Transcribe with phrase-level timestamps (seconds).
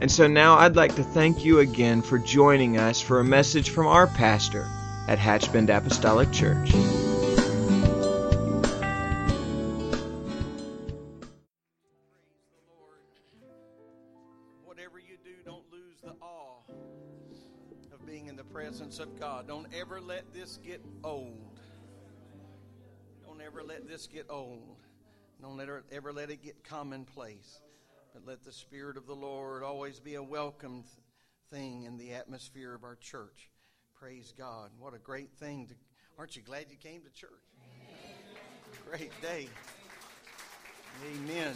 [0.00, 3.68] And so now I'd like to thank you again for joining us for a message
[3.68, 4.66] from our pastor
[5.06, 6.72] at Hatchbend Apostolic Church.
[14.64, 16.62] Whatever you do, don't lose the awe
[17.92, 19.48] of being in the presence of God.
[19.48, 21.60] Don't ever let this get old.
[23.26, 24.78] Don't ever let this get old.
[25.42, 27.60] Don't ever, ever let it get commonplace.
[28.12, 30.82] But let the Spirit of the Lord always be a welcome
[31.50, 33.50] thing in the atmosphere of our church.
[33.94, 34.70] Praise God.
[34.80, 35.68] What a great thing.
[35.68, 35.74] To,
[36.18, 37.30] aren't you glad you came to church?
[38.88, 39.48] Great day.
[41.14, 41.54] Amen.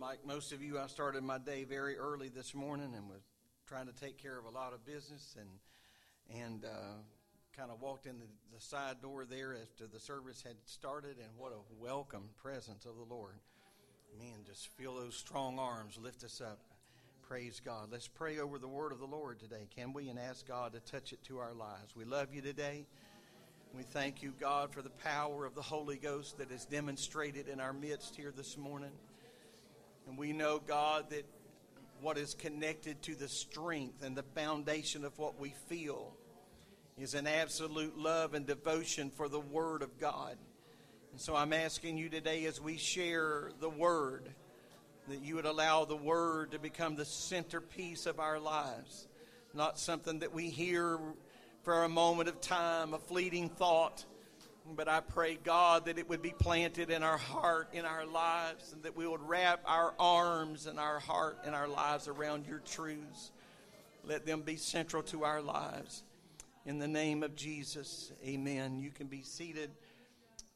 [0.00, 3.22] Like most of you, I started my day very early this morning and was
[3.66, 6.96] trying to take care of a lot of business and and uh,
[7.56, 11.16] kind of walked in the, the side door there after the service had started.
[11.18, 13.34] And what a welcome presence of the Lord.
[14.16, 16.58] Man, just feel those strong arms lift us up.
[17.28, 17.88] Praise God.
[17.92, 20.08] Let's pray over the word of the Lord today, can we?
[20.08, 21.94] And ask God to touch it to our lives.
[21.94, 22.86] We love you today.
[23.76, 27.60] We thank you, God, for the power of the Holy Ghost that is demonstrated in
[27.60, 28.92] our midst here this morning.
[30.08, 31.26] And we know, God, that
[32.00, 36.14] what is connected to the strength and the foundation of what we feel
[36.96, 40.38] is an absolute love and devotion for the Word of God.
[41.20, 44.28] So I'm asking you today as we share the Word
[45.08, 49.08] that you would allow the Word to become the centerpiece of our lives,
[49.52, 50.96] not something that we hear
[51.64, 54.04] for a moment of time, a fleeting thought.
[54.76, 58.72] But I pray, God, that it would be planted in our heart, in our lives,
[58.72, 62.60] and that we would wrap our arms and our heart and our lives around your
[62.60, 63.32] truths.
[64.04, 66.04] Let them be central to our lives.
[66.64, 68.78] In the name of Jesus, amen.
[68.78, 69.70] You can be seated.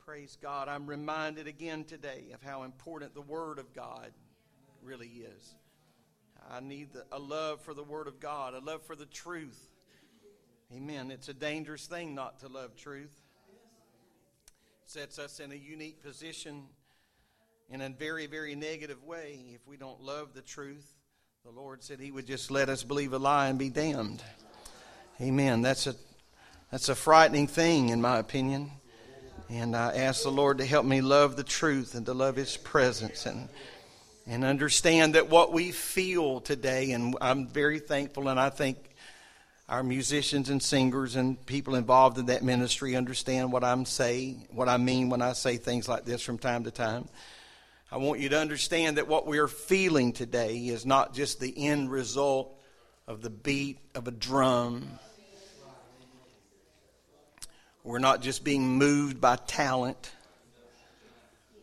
[0.04, 0.68] Praise God.
[0.68, 4.10] I'm reminded again today of how important the Word of God
[4.82, 5.54] really is.
[6.50, 9.60] I need a love for the Word of God, a love for the truth.
[10.74, 11.12] Amen.
[11.12, 13.12] It's a dangerous thing not to love truth.
[14.84, 16.64] It sets us in a unique position
[17.70, 20.96] in a very, very negative way if we don't love the truth.
[21.44, 24.20] The Lord said He would just let us believe a lie and be damned.
[25.20, 25.62] Amen.
[25.62, 25.94] That's a
[26.72, 28.72] that's a frightening thing, in my opinion.
[29.50, 32.56] And I ask the Lord to help me love the truth and to love His
[32.56, 33.48] presence and
[34.26, 38.78] and understand that what we feel today, and I'm very thankful, and I think
[39.68, 44.68] our musicians and singers and people involved in that ministry understand what I'm saying, what
[44.68, 47.08] I mean when I say things like this from time to time.
[47.90, 51.90] I want you to understand that what we're feeling today is not just the end
[51.90, 52.54] result
[53.06, 54.98] of the beat of a drum.
[57.84, 60.12] We're not just being moved by talent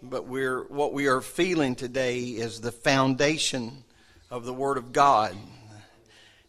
[0.02, 3.84] but we're what we are feeling today is the foundation
[4.30, 5.36] of the word of God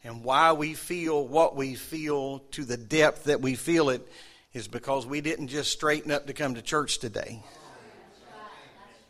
[0.05, 4.07] and why we feel what we feel to the depth that we feel it
[4.55, 7.43] is because we didn't just straighten up to come to church today.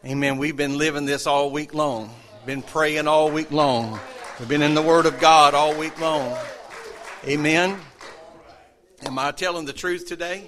[0.05, 0.39] Amen.
[0.39, 2.15] We've been living this all week long.
[2.47, 4.01] Been praying all week long.
[4.39, 6.37] We've been in the Word of God all week long.
[7.27, 7.79] Amen.
[9.03, 10.47] Am I telling the truth today?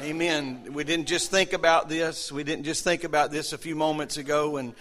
[0.00, 0.72] Amen.
[0.72, 2.30] We didn't just think about this.
[2.30, 4.74] We didn't just think about this a few moments ago and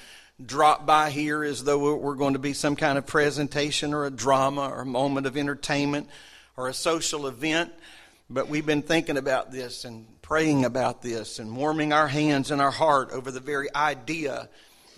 [0.46, 4.12] drop by here as though we're going to be some kind of presentation or a
[4.12, 6.10] drama or a moment of entertainment
[6.56, 7.74] or a social event.
[8.30, 12.62] But we've been thinking about this and praying about this and warming our hands and
[12.62, 14.48] our heart over the very idea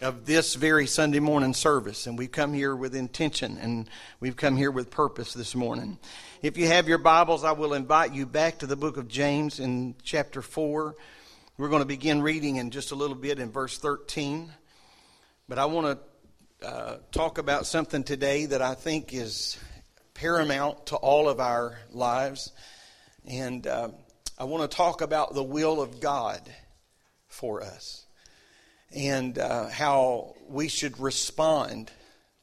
[0.02, 2.06] of this very Sunday morning service.
[2.06, 3.90] And we've come here with intention and
[4.20, 5.98] we've come here with purpose this morning.
[6.44, 9.62] If you have your Bibles, I will invite you back to the book of James
[9.62, 10.94] in chapter 4.
[11.58, 14.52] We're going to begin reading in just a little bit in verse 13.
[15.48, 16.02] But I want
[16.62, 19.58] to uh, talk about something today that I think is
[20.16, 22.52] paramount to all of our lives.
[23.26, 23.92] And uh,
[24.38, 26.42] I want to talk about the will of God
[27.30, 28.06] for us
[28.94, 31.90] and uh, how we should respond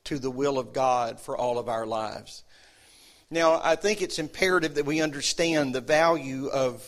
[0.05, 2.45] to the will of God for all of our lives.
[3.33, 6.85] Now, I think it's imperative that we understand the value of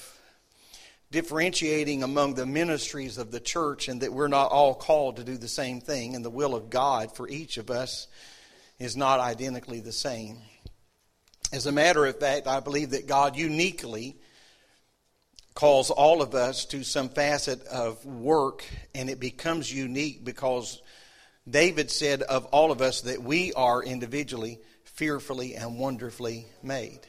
[1.12, 5.36] differentiating among the ministries of the church and that we're not all called to do
[5.36, 8.08] the same thing, and the will of God for each of us
[8.80, 10.38] is not identically the same.
[11.52, 14.16] As a matter of fact, I believe that God uniquely
[15.54, 18.64] calls all of us to some facet of work,
[18.96, 20.82] and it becomes unique because
[21.48, 24.58] David said of all of us that we are individually
[24.92, 27.00] fearfully and wonderfully made.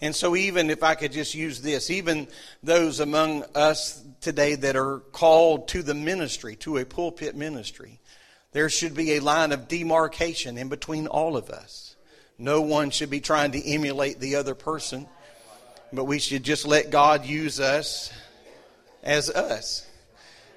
[0.00, 2.28] And so, even if I could just use this, even
[2.62, 7.98] those among us today that are called to the ministry, to a pulpit ministry,
[8.52, 11.96] there should be a line of demarcation in between all of us.
[12.38, 15.06] No one should be trying to emulate the other person,
[15.92, 18.12] but we should just let God use us
[19.02, 19.86] as us.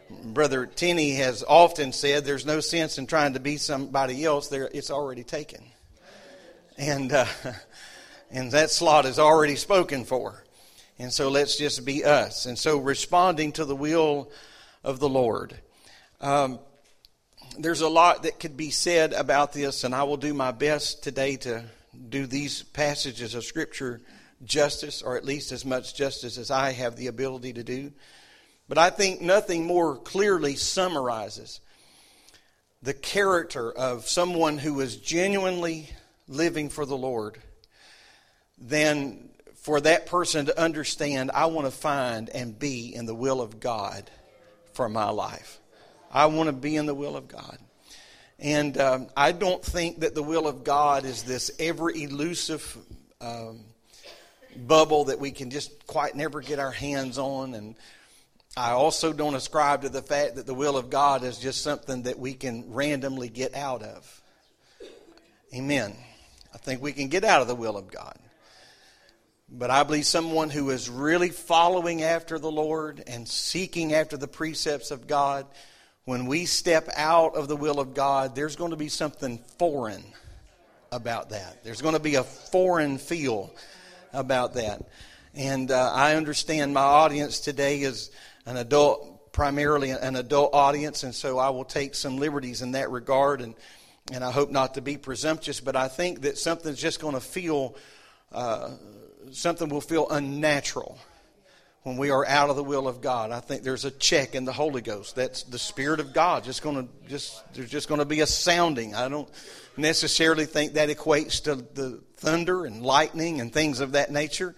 [0.09, 4.69] Brother Tenney has often said there's no sense in trying to be somebody else, there,
[4.73, 5.63] it's already taken.
[6.79, 7.13] And.
[7.13, 7.27] Uh,
[8.31, 10.43] and that slot is already spoken for.
[10.97, 12.45] And so let's just be us.
[12.45, 14.31] And so responding to the will
[14.83, 15.57] of the Lord.
[16.21, 16.59] Um,
[17.57, 21.03] there's a lot that could be said about this, and I will do my best
[21.03, 21.63] today to
[22.09, 24.01] do these passages of Scripture
[24.43, 27.91] justice, or at least as much justice as I have the ability to do.
[28.67, 31.59] But I think nothing more clearly summarizes
[32.81, 35.89] the character of someone who is genuinely
[36.29, 37.37] living for the Lord
[38.57, 43.41] than for that person to understand, I want to find and be in the will
[43.41, 44.09] of God
[44.73, 45.59] for my life.
[46.11, 47.57] I want to be in the will of God.
[48.39, 52.77] And um, I don't think that the will of God is this ever elusive
[53.19, 53.59] um,
[54.55, 57.53] bubble that we can just quite never get our hands on.
[57.53, 57.75] And
[58.55, 62.03] I also don't ascribe to the fact that the will of God is just something
[62.03, 64.21] that we can randomly get out of.
[65.53, 65.95] Amen.
[66.61, 68.17] Think we can get out of the will of God.
[69.51, 74.27] But I believe someone who is really following after the Lord and seeking after the
[74.27, 75.47] precepts of God,
[76.05, 80.03] when we step out of the will of God, there's going to be something foreign
[80.91, 81.63] about that.
[81.63, 83.53] There's going to be a foreign feel
[84.13, 84.87] about that.
[85.33, 88.11] And uh, I understand my audience today is
[88.45, 92.91] an adult, primarily an adult audience, and so I will take some liberties in that
[92.91, 93.41] regard.
[93.41, 93.55] And,
[94.11, 97.21] and I hope not to be presumptuous, but I think that something's just going to
[97.21, 97.75] feel.
[98.31, 98.71] Uh,
[99.31, 100.99] something will feel unnatural
[101.83, 103.31] when we are out of the will of God.
[103.31, 105.15] I think there's a check in the Holy Ghost.
[105.15, 106.43] That's the Spirit of God.
[106.43, 108.95] Just going to just there's just going to be a sounding.
[108.95, 109.29] I don't
[109.77, 114.55] necessarily think that equates to the thunder and lightning and things of that nature.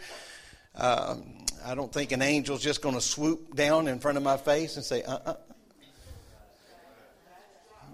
[0.75, 4.37] Um, I don't think an angel's just going to swoop down in front of my
[4.37, 5.33] face and say, "Uh, uh."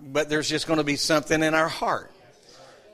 [0.09, 2.11] But there's just going to be something in our heart.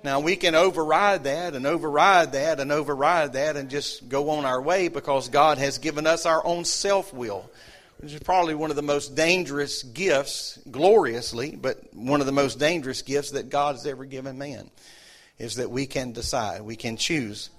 [0.04, 4.45] Now, we can override that and override that and override that and just go on
[4.45, 7.50] our way because God has given us our own self will,
[8.00, 12.60] which is probably one of the most dangerous gifts, gloriously, but one of the most
[12.60, 14.69] dangerous gifts that God has ever given man,
[15.38, 17.50] is that we can decide, we can choose.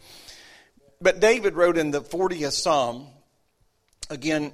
[1.00, 3.06] But David wrote in the 40th Psalm,
[4.10, 4.52] again,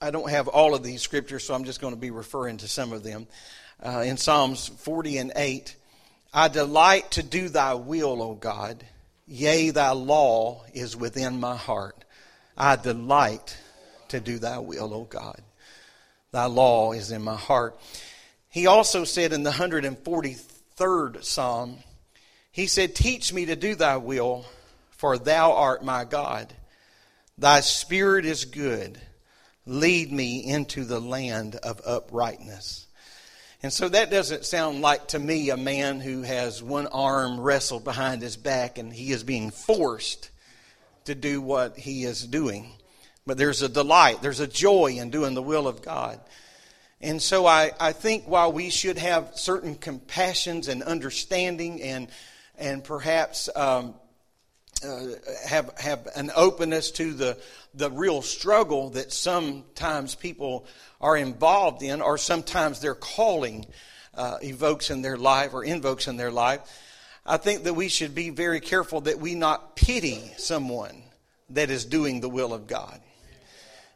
[0.00, 2.68] I don't have all of these scriptures, so I'm just going to be referring to
[2.68, 3.28] some of them.
[3.84, 5.76] Uh, in Psalms 40 and 8,
[6.32, 8.82] I delight to do thy will, O God.
[9.26, 12.02] Yea, thy law is within my heart.
[12.56, 13.58] I delight
[14.08, 15.40] to do thy will, O God.
[16.32, 17.78] Thy law is in my heart.
[18.48, 21.76] He also said in the 143rd Psalm,
[22.52, 24.46] he said, Teach me to do thy will,
[24.92, 26.54] for thou art my God.
[27.36, 28.98] Thy spirit is good.
[29.66, 32.83] Lead me into the land of uprightness.
[33.64, 37.82] And so that doesn't sound like to me a man who has one arm wrestled
[37.82, 40.28] behind his back and he is being forced
[41.06, 42.72] to do what he is doing.
[43.26, 46.20] But there's a delight, there's a joy in doing the will of God.
[47.00, 52.08] And so I, I think while we should have certain compassions and understanding and,
[52.58, 53.94] and perhaps um,
[54.84, 55.06] uh,
[55.46, 57.38] have, have an openness to the,
[57.72, 60.66] the real struggle that sometimes people
[61.04, 63.66] are involved in, or sometimes their calling
[64.14, 66.60] uh, evokes in their life or invokes in their life,
[67.26, 71.02] I think that we should be very careful that we not pity someone
[71.50, 73.02] that is doing the will of God.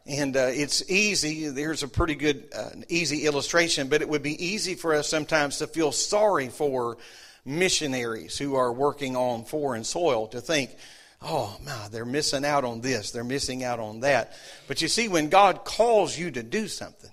[0.05, 4.45] And uh, it's easy, there's a pretty good, uh, easy illustration, but it would be
[4.45, 6.97] easy for us sometimes to feel sorry for
[7.43, 10.75] missionaries who are working on foreign soil to think,
[11.21, 14.33] oh, my, they're missing out on this, they're missing out on that.
[14.67, 17.11] But you see, when God calls you to do something,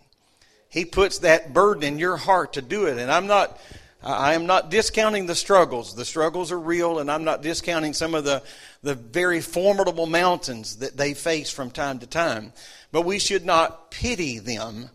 [0.69, 2.99] He puts that burden in your heart to do it.
[2.99, 3.59] And I'm not
[4.07, 5.97] I am not discounting the struggles.
[5.97, 8.43] The struggles are real, and I'm not discounting some of the,
[8.83, 12.53] the very formidable mountains that they face from time to time.
[12.93, 14.91] But we should not pity them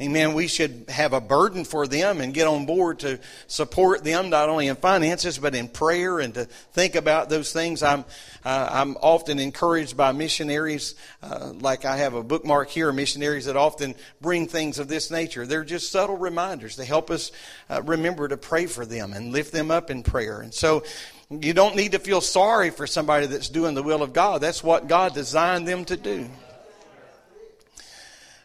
[0.00, 0.34] Amen.
[0.34, 4.48] We should have a burden for them and get on board to support them not
[4.48, 7.80] only in finances but in prayer and to think about those things.
[7.80, 8.04] I'm
[8.44, 13.56] uh, I'm often encouraged by missionaries, uh, like I have a bookmark here, missionaries that
[13.56, 15.46] often bring things of this nature.
[15.46, 17.30] They're just subtle reminders to help us
[17.70, 20.40] uh, remember to pray for them and lift them up in prayer.
[20.40, 20.82] And so.
[21.30, 24.42] You don't need to feel sorry for somebody that's doing the will of God.
[24.42, 26.28] That's what God designed them to do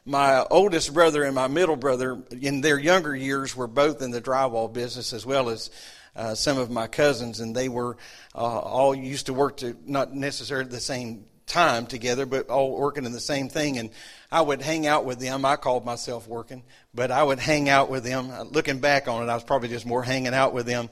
[0.05, 4.21] my oldest brother and my middle brother, in their younger years, were both in the
[4.21, 5.69] drywall business as well as
[6.15, 7.97] uh, some of my cousins, and they were
[8.35, 12.77] uh, all used to work to not necessarily at the same time together, but all
[12.77, 13.77] working in the same thing.
[13.77, 13.89] And
[14.31, 15.43] I would hang out with them.
[15.45, 16.63] I called myself working,
[16.93, 18.31] but I would hang out with them.
[18.51, 20.89] Looking back on it, I was probably just more hanging out with them.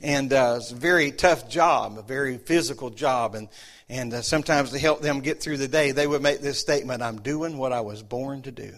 [0.00, 3.48] And uh, it's a very tough job, a very physical job, and
[3.88, 7.02] and uh, sometimes to help them get through the day, they would make this statement
[7.02, 8.72] I'm doing what I was born to do.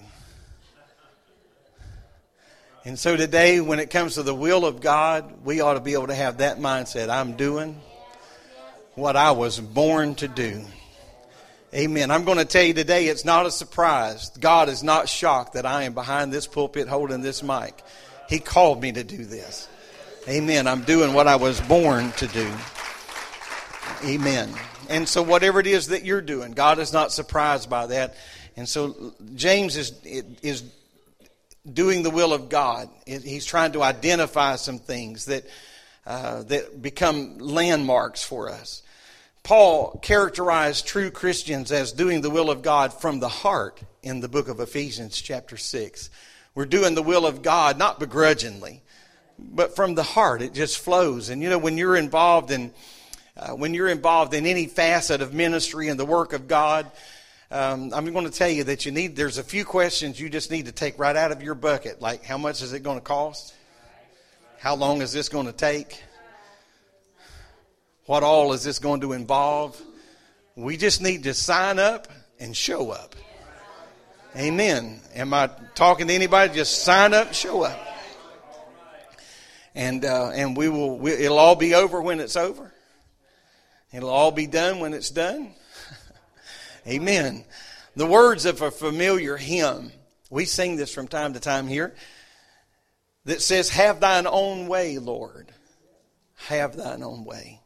[2.84, 5.92] And so today, when it comes to the will of God, we ought to be
[5.92, 7.10] able to have that mindset.
[7.10, 7.78] I'm doing
[8.94, 10.64] what I was born to do.
[11.74, 12.10] Amen.
[12.10, 14.30] I'm going to tell you today, it's not a surprise.
[14.40, 17.82] God is not shocked that I am behind this pulpit holding this mic.
[18.28, 19.68] He called me to do this.
[20.28, 20.66] Amen.
[20.66, 22.52] I'm doing what I was born to do.
[24.04, 24.52] Amen.
[24.90, 28.16] And so, whatever it is that you're doing, God is not surprised by that.
[28.54, 29.92] And so, James is,
[30.42, 30.62] is
[31.70, 32.90] doing the will of God.
[33.06, 35.44] He's trying to identify some things that,
[36.06, 38.82] uh, that become landmarks for us.
[39.42, 44.28] Paul characterized true Christians as doing the will of God from the heart in the
[44.28, 46.10] book of Ephesians, chapter 6.
[46.54, 48.82] We're doing the will of God not begrudgingly,
[49.52, 50.42] but from the heart.
[50.42, 51.28] It just flows.
[51.28, 52.72] And you know, when you're involved in
[53.36, 56.90] uh, when you're involved in any facet of ministry and the work of God,
[57.50, 59.16] um, I'm going to tell you that you need.
[59.16, 62.00] There's a few questions you just need to take right out of your bucket.
[62.00, 63.54] Like, how much is it going to cost?
[64.58, 66.02] How long is this going to take?
[68.06, 69.80] What all is this going to involve?
[70.54, 73.16] We just need to sign up and show up.
[74.36, 75.00] Amen.
[75.14, 76.54] Am I talking to anybody?
[76.54, 77.78] Just sign up, show up,
[79.74, 80.98] and uh, and we will.
[80.98, 82.72] We, it'll all be over when it's over.
[83.92, 85.52] It'll all be done when it's done.
[86.86, 87.44] Amen.
[87.96, 89.90] The words of a familiar hymn,
[90.30, 91.94] we sing this from time to time here,
[93.24, 95.52] that says, Have thine own way, Lord.
[96.46, 97.60] Have thine own way.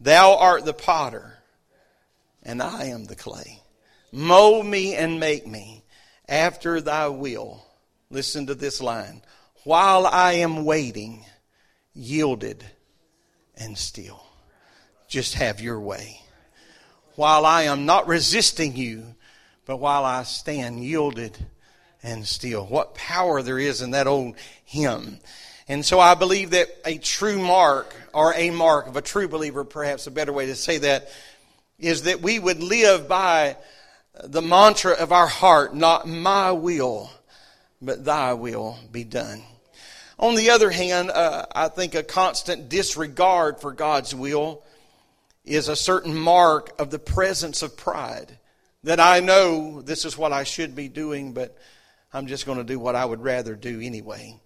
[0.00, 1.38] Thou art the potter,
[2.42, 3.62] and I am the clay.
[4.10, 5.84] Mold me and make me
[6.28, 7.64] after thy will.
[8.10, 9.22] Listen to this line.
[9.64, 11.26] While I am waiting,
[11.98, 12.64] yielded
[13.56, 14.22] and still
[15.08, 16.20] just have your way.
[17.16, 19.14] While I am not resisting you,
[19.64, 21.36] but while I stand yielded
[22.02, 22.64] and still.
[22.64, 25.18] What power there is in that old hymn.
[25.66, 29.64] And so I believe that a true mark, or a mark of a true believer,
[29.64, 31.10] perhaps a better way to say that,
[31.78, 33.56] is that we would live by
[34.22, 37.10] the mantra of our heart, not my will,
[37.82, 39.42] but thy will be done.
[40.18, 44.64] On the other hand, uh, I think a constant disregard for God's will
[45.44, 48.38] is a certain mark of the presence of pride.
[48.82, 51.56] That I know this is what I should be doing, but
[52.12, 54.40] I'm just going to do what I would rather do anyway.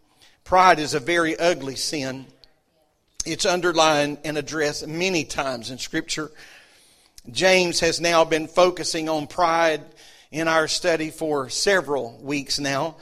[0.45, 2.27] Pride is a very ugly sin.
[3.25, 6.31] It's underlined and addressed many times in Scripture.
[7.31, 9.83] James has now been focusing on pride
[10.31, 12.97] in our study for several weeks now.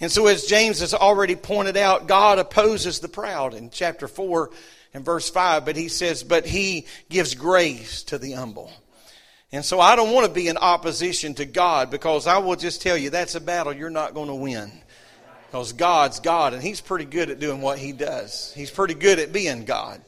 [0.00, 3.54] And so, as James has already pointed out, God opposes the proud.
[3.54, 4.50] In chapter 4,
[4.94, 8.72] and verse 5, but he says, But he gives grace to the humble.
[9.52, 12.80] And so I don't want to be in opposition to God because I will just
[12.80, 14.72] tell you that's a battle you're not going to win.
[15.46, 18.52] Because God's God and He's pretty good at doing what He does.
[18.56, 20.00] He's pretty good at being God.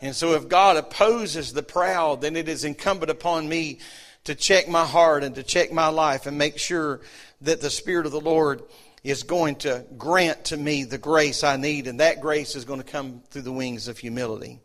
[0.00, 3.78] And so if God opposes the proud, then it is incumbent upon me
[4.24, 7.00] to check my heart and to check my life and make sure
[7.40, 8.62] that the Spirit of the Lord
[9.04, 12.80] is going to grant to me the grace I need, and that grace is going
[12.80, 14.60] to come through the wings of humility.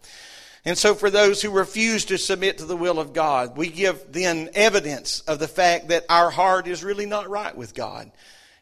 [0.63, 4.12] And so, for those who refuse to submit to the will of God, we give
[4.12, 8.12] then evidence of the fact that our heart is really not right with God,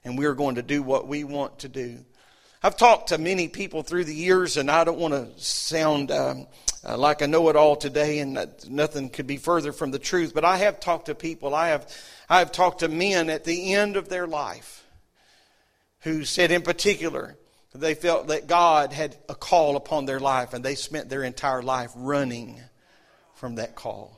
[0.03, 2.03] and we are going to do what we want to do.
[2.63, 6.47] I've talked to many people through the years, and I don't want to sound um,
[6.87, 10.33] uh, like I know it all today, and nothing could be further from the truth.
[10.33, 11.53] But I have talked to people.
[11.53, 11.87] I have,
[12.29, 14.76] I have talked to men at the end of their life
[16.07, 17.35] who said in particular
[17.75, 21.61] They felt that God had a call upon their life and they spent their entire
[21.61, 22.59] life running
[23.35, 24.17] from that call.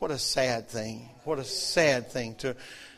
[0.00, 1.08] What a sad thing.
[1.24, 2.56] What a sad thing to,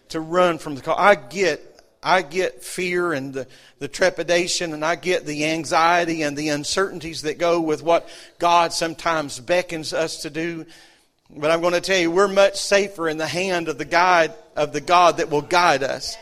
[0.09, 0.97] to run from the call.
[0.99, 1.67] I get
[2.03, 3.47] I get fear and the,
[3.79, 8.73] the trepidation and I get the anxiety and the uncertainties that go with what God
[8.73, 10.65] sometimes beckons us to do.
[11.29, 14.33] But I'm going to tell you, we're much safer in the hand of the guide
[14.57, 16.17] of the God that will guide us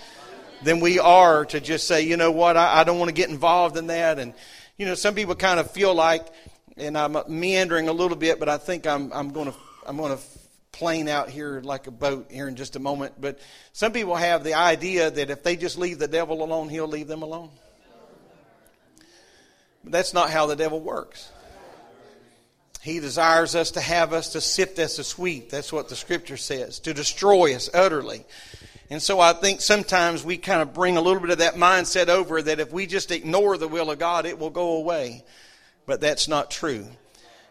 [0.63, 3.31] than we are to just say, you know what, I, I don't want to get
[3.31, 4.19] involved in that.
[4.19, 4.35] And,
[4.77, 6.27] you know, some people kind of feel like,
[6.77, 10.17] and I'm meandering a little bit, but I think I'm, I'm going to, I'm going
[10.17, 10.23] to
[10.73, 13.15] plane out here like a boat here in just a moment.
[13.21, 13.41] But
[13.73, 17.09] some people have the idea that if they just leave the devil alone, he'll leave
[17.09, 17.51] them alone.
[19.83, 21.31] But that's not how the devil works.
[22.81, 25.51] He desires us to have us to sift us as wheat.
[25.51, 28.25] That's what the scripture says, to destroy us utterly.
[28.91, 32.09] And so I think sometimes we kind of bring a little bit of that mindset
[32.09, 35.25] over that if we just ignore the will of God, it will go away.
[35.87, 36.87] But that's not true.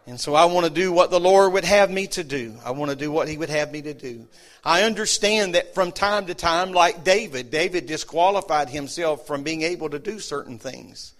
[0.07, 2.55] And so I want to do what the Lord would have me to do.
[2.63, 4.25] I want to do what He would have me to do.
[4.63, 9.89] I understand that from time to time, like David, David disqualified himself from being able
[9.89, 11.13] to do certain things.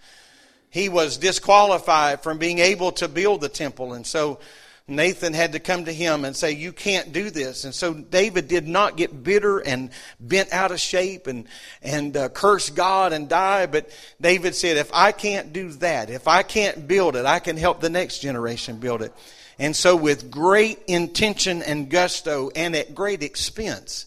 [0.70, 3.92] He was disqualified from being able to build the temple.
[3.92, 4.40] And so
[4.90, 7.64] Nathan had to come to him and say, You can't do this.
[7.64, 11.46] And so David did not get bitter and bent out of shape and,
[11.82, 13.66] and uh, curse God and die.
[13.66, 17.58] But David said, If I can't do that, if I can't build it, I can
[17.58, 19.12] help the next generation build it.
[19.58, 24.06] And so, with great intention and gusto and at great expense,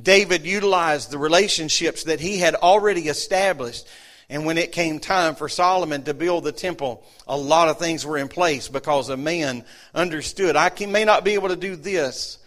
[0.00, 3.86] David utilized the relationships that he had already established
[4.28, 8.06] and when it came time for Solomon to build the temple, a lot of things
[8.06, 9.64] were in place because a man
[9.94, 10.56] understood.
[10.56, 12.38] I can, may not be able to do this,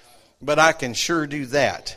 [0.41, 1.95] but I can sure do that.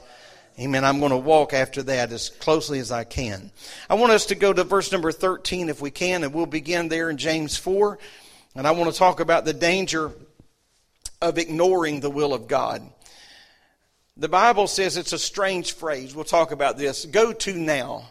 [0.58, 0.84] Amen.
[0.84, 3.50] I'm going to walk after that as closely as I can.
[3.88, 6.88] I want us to go to verse number 13 if we can, and we'll begin
[6.88, 7.98] there in James 4.
[8.54, 10.12] And I want to talk about the danger
[11.22, 12.82] of ignoring the will of God.
[14.18, 16.14] The Bible says it's a strange phrase.
[16.14, 17.06] We'll talk about this.
[17.06, 18.10] Go to now.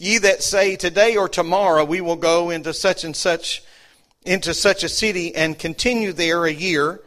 [0.00, 3.62] Ye that say today or tomorrow we will go into such and such
[4.22, 7.02] into such a city and continue there a year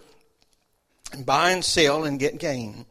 [1.12, 2.86] and buy and sell and get gain.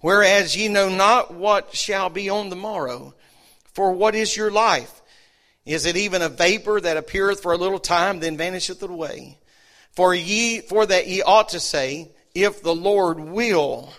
[0.00, 3.14] Whereas ye know not what shall be on the morrow.
[3.74, 5.00] For what is your life?
[5.64, 9.38] Is it even a vapor that appeareth for a little time, then vanisheth away?
[9.92, 13.92] For ye, for that ye ought to say, if the Lord will,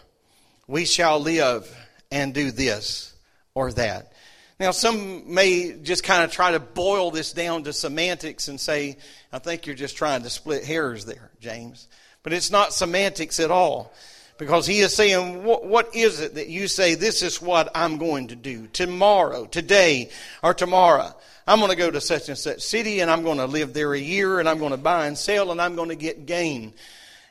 [0.68, 1.74] we shall live
[2.12, 3.14] and do this
[3.54, 4.12] or that.
[4.60, 8.98] Now, some may just kind of try to boil this down to semantics and say,
[9.34, 11.90] I think you're just trying to split hairs there, James.
[12.24, 13.94] But it's not semantics at all.
[14.38, 17.98] Because he is saying, what, what is it that you say, this is what I'm
[17.98, 20.10] going to do tomorrow, today,
[20.44, 21.16] or tomorrow?
[21.48, 23.94] I'm going to go to such and such city and I'm going to live there
[23.94, 26.74] a year and I'm going to buy and sell and I'm going to get gain.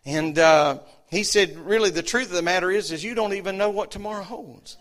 [0.06, 0.78] And uh,
[1.10, 3.90] he said, really, the truth of the matter is, is you don't even know what
[3.90, 4.78] tomorrow holds.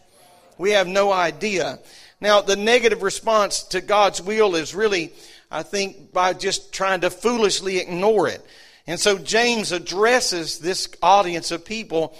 [0.58, 1.80] We have no idea.
[2.24, 5.12] Now, the negative response to God's will is really,
[5.52, 8.42] I think, by just trying to foolishly ignore it.
[8.88, 12.16] And so James addresses this audience of people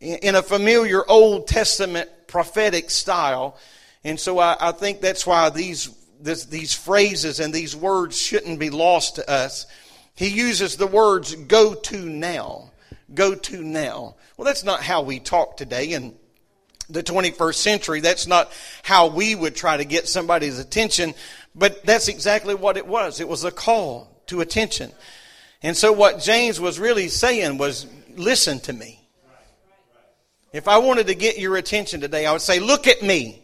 [0.00, 3.58] in a familiar Old Testament prophetic style.
[4.04, 8.58] And so I, I think that's why these, this, these phrases and these words shouldn't
[8.58, 9.66] be lost to us.
[10.14, 12.70] He uses the words go to now.
[13.12, 14.14] Go to now.
[14.38, 15.92] Well, that's not how we talk today.
[15.92, 16.14] And
[16.92, 18.00] the 21st century.
[18.00, 18.52] That's not
[18.82, 21.14] how we would try to get somebody's attention,
[21.54, 23.20] but that's exactly what it was.
[23.20, 24.92] It was a call to attention.
[25.62, 28.98] And so what James was really saying was, listen to me.
[30.52, 33.42] If I wanted to get your attention today, I would say, look at me.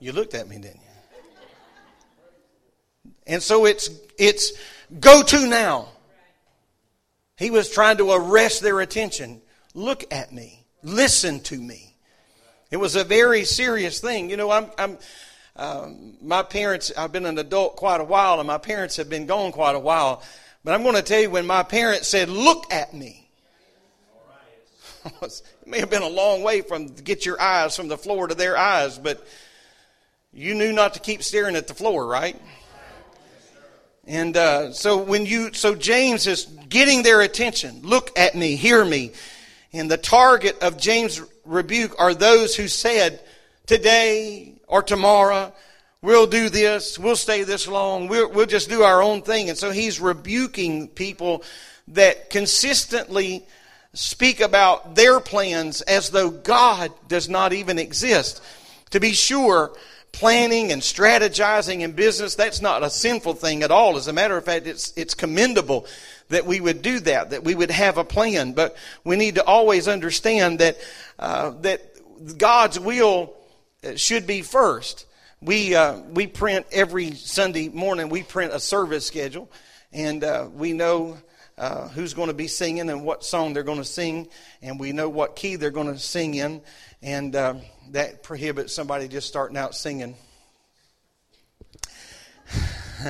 [0.00, 0.80] You looked at me, didn't you?
[3.26, 4.52] And so it's, it's
[5.00, 5.88] go to now.
[7.36, 9.42] He was trying to arrest their attention.
[9.74, 10.55] Look at me.
[10.86, 11.92] Listen to me.
[12.70, 14.30] It was a very serious thing.
[14.30, 14.98] You know, I'm, I'm
[15.56, 19.26] um, my parents, I've been an adult quite a while, and my parents have been
[19.26, 20.22] gone quite a while.
[20.62, 23.28] But I'm going to tell you, when my parents said, Look at me,
[25.22, 28.36] it may have been a long way from get your eyes from the floor to
[28.36, 29.26] their eyes, but
[30.32, 32.40] you knew not to keep staring at the floor, right?
[34.06, 37.80] And uh, so when you, so James is getting their attention.
[37.82, 39.10] Look at me, hear me.
[39.78, 43.20] And the target of James' rebuke are those who said,
[43.66, 45.52] today or tomorrow,
[46.02, 49.48] we'll do this, we'll stay this long, we'll, we'll just do our own thing.
[49.48, 51.42] And so he's rebuking people
[51.88, 53.46] that consistently
[53.92, 58.42] speak about their plans as though God does not even exist.
[58.90, 59.72] To be sure,
[60.12, 63.96] planning and strategizing in business, that's not a sinful thing at all.
[63.96, 65.86] As a matter of fact, it's, it's commendable
[66.28, 68.52] that we would do that, that we would have a plan.
[68.52, 70.76] But we need to always understand that,
[71.18, 73.34] uh, that God's will
[73.94, 75.06] should be first.
[75.40, 79.50] We, uh, we print every Sunday morning, we print a service schedule,
[79.92, 81.18] and uh, we know
[81.58, 84.28] uh, who's going to be singing and what song they're going to sing,
[84.62, 86.62] and we know what key they're going to sing in,
[87.02, 87.54] and uh,
[87.90, 90.16] that prohibits somebody just starting out singing.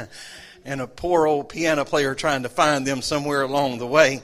[0.66, 4.20] and a poor old piano player trying to find them somewhere along the way.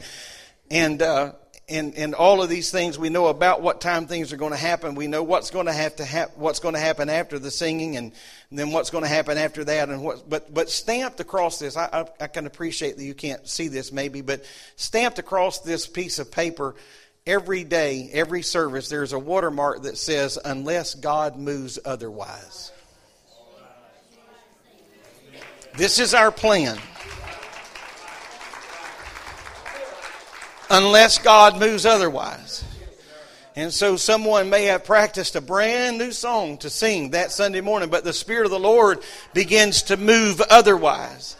[0.70, 1.32] And, uh,
[1.68, 4.58] and, and all of these things we know about what time things are going to
[4.58, 4.94] happen.
[4.94, 7.96] We know what's going to have to hap- what's going to happen after the singing
[7.96, 8.12] and,
[8.50, 9.88] and then what's going to happen after that.
[9.88, 13.48] And what, but, but stamped across this, I, I, I can appreciate that you can't
[13.48, 14.44] see this maybe, but
[14.76, 16.74] stamped across this piece of paper
[17.24, 22.72] every day, every service, there's a watermark that says, unless God moves otherwise.
[25.74, 26.78] This is our plan.
[30.68, 32.64] Unless God moves otherwise.
[33.56, 37.90] And so someone may have practiced a brand new song to sing that Sunday morning,
[37.90, 39.02] but the Spirit of the Lord
[39.34, 41.36] begins to move otherwise.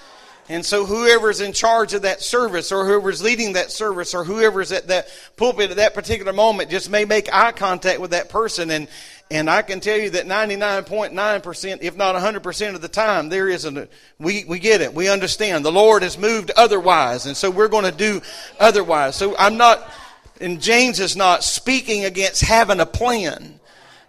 [0.48, 4.72] And so whoever's in charge of that service or whoever's leading that service or whoever's
[4.72, 8.70] at that pulpit at that particular moment just may make eye contact with that person
[8.70, 8.88] and
[9.32, 13.64] and I can tell you that 99.9%, if not 100% of the time, there is
[13.64, 14.92] a, we, we get it.
[14.92, 15.64] We understand.
[15.64, 17.24] The Lord has moved otherwise.
[17.24, 18.20] And so we're going to do
[18.60, 19.16] otherwise.
[19.16, 19.90] So I'm not,
[20.38, 23.58] and James is not speaking against having a plan.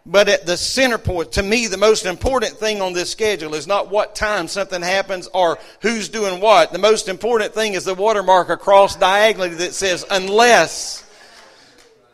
[0.05, 3.65] But at the center point, to me, the most important thing on this schedule is
[3.65, 6.73] not what time something happens or who's doing what.
[6.73, 11.09] The most important thing is the watermark across diagonally that says, unless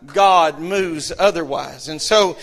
[0.05, 1.87] God moves otherwise.
[1.87, 2.37] And so,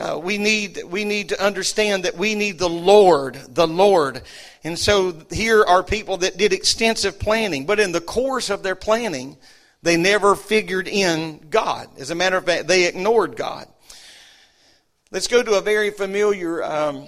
[0.00, 4.22] uh, we need we need to understand that we need the Lord, the Lord.
[4.64, 8.74] And so here are people that did extensive planning, but in the course of their
[8.74, 9.36] planning,
[9.82, 11.88] they never figured in God.
[11.98, 13.68] As a matter of fact, they ignored God.
[15.10, 17.06] Let's go to a very familiar um,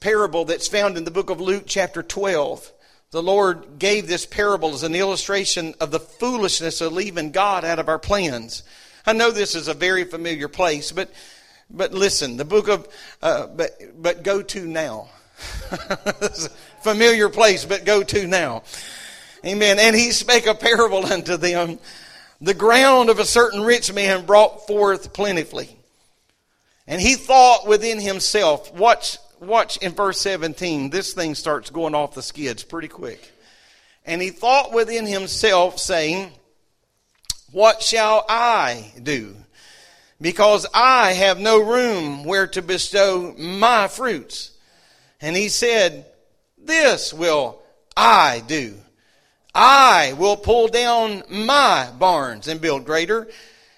[0.00, 2.72] parable that's found in the book of Luke, chapter 12.
[3.10, 7.78] The Lord gave this parable as an illustration of the foolishness of leaving God out
[7.78, 8.62] of our plans.
[9.04, 11.12] I know this is a very familiar place, but
[11.72, 12.86] but listen, the book of,
[13.22, 15.08] uh, but, but go to now.
[16.82, 18.62] familiar place, but go to now.
[19.44, 19.78] Amen.
[19.78, 21.78] And he spake a parable unto them.
[22.40, 25.76] The ground of a certain rich man brought forth plentifully.
[26.86, 32.14] And he thought within himself, watch, watch in verse 17, this thing starts going off
[32.14, 33.30] the skids pretty quick.
[34.04, 36.32] And he thought within himself, saying,
[37.52, 39.36] What shall I do?
[40.22, 44.52] Because I have no room where to bestow my fruits.
[45.20, 46.06] And he said,
[46.56, 47.60] This will
[47.96, 48.76] I do.
[49.52, 53.28] I will pull down my barns and build greater,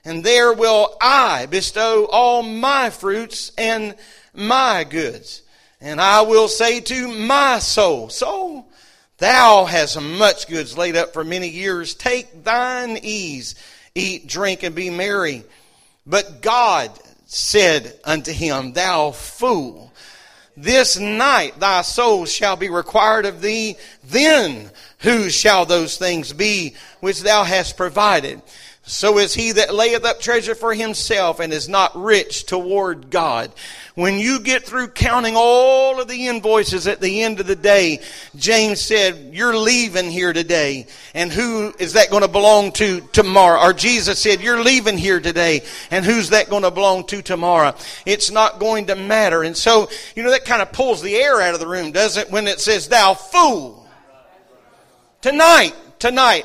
[0.04, 3.96] and there will I bestow all my fruits and
[4.34, 5.42] my goods.
[5.80, 8.68] And I will say to my soul, Soul,
[9.16, 11.94] thou hast much goods laid up for many years.
[11.94, 13.54] Take thine ease,
[13.94, 15.44] eat, drink, and be merry.
[16.06, 16.90] But God
[17.26, 19.92] said unto him, Thou fool,
[20.56, 23.76] this night thy soul shall be required of thee.
[24.04, 28.40] Then whose shall those things be which thou hast provided?
[28.86, 33.50] So is he that layeth up treasure for himself and is not rich toward God.
[33.94, 38.00] When you get through counting all of the invoices at the end of the day,
[38.36, 40.86] James said, you're leaving here today.
[41.14, 43.58] And who is that going to belong to tomorrow?
[43.58, 45.62] Or Jesus said, you're leaving here today.
[45.90, 47.74] And who's that going to belong to tomorrow?
[48.04, 49.44] It's not going to matter.
[49.44, 52.26] And so, you know, that kind of pulls the air out of the room, doesn't
[52.26, 52.30] it?
[52.30, 53.88] When it says, thou fool.
[55.22, 56.44] Tonight, tonight,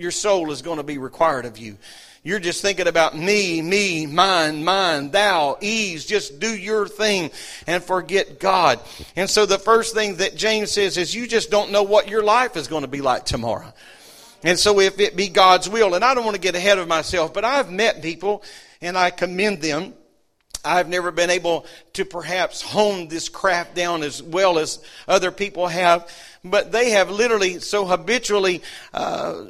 [0.00, 1.76] your soul is going to be required of you.
[2.22, 6.04] You're just thinking about me, me, mine, mine, thou, ease.
[6.04, 7.30] Just do your thing
[7.66, 8.78] and forget God.
[9.16, 12.22] And so the first thing that James says is you just don't know what your
[12.22, 13.72] life is going to be like tomorrow.
[14.42, 16.88] And so if it be God's will, and I don't want to get ahead of
[16.88, 18.42] myself, but I've met people
[18.82, 19.94] and I commend them.
[20.62, 25.66] I've never been able to perhaps hone this craft down as well as other people
[25.68, 26.10] have,
[26.44, 28.60] but they have literally so habitually
[28.92, 29.42] uh,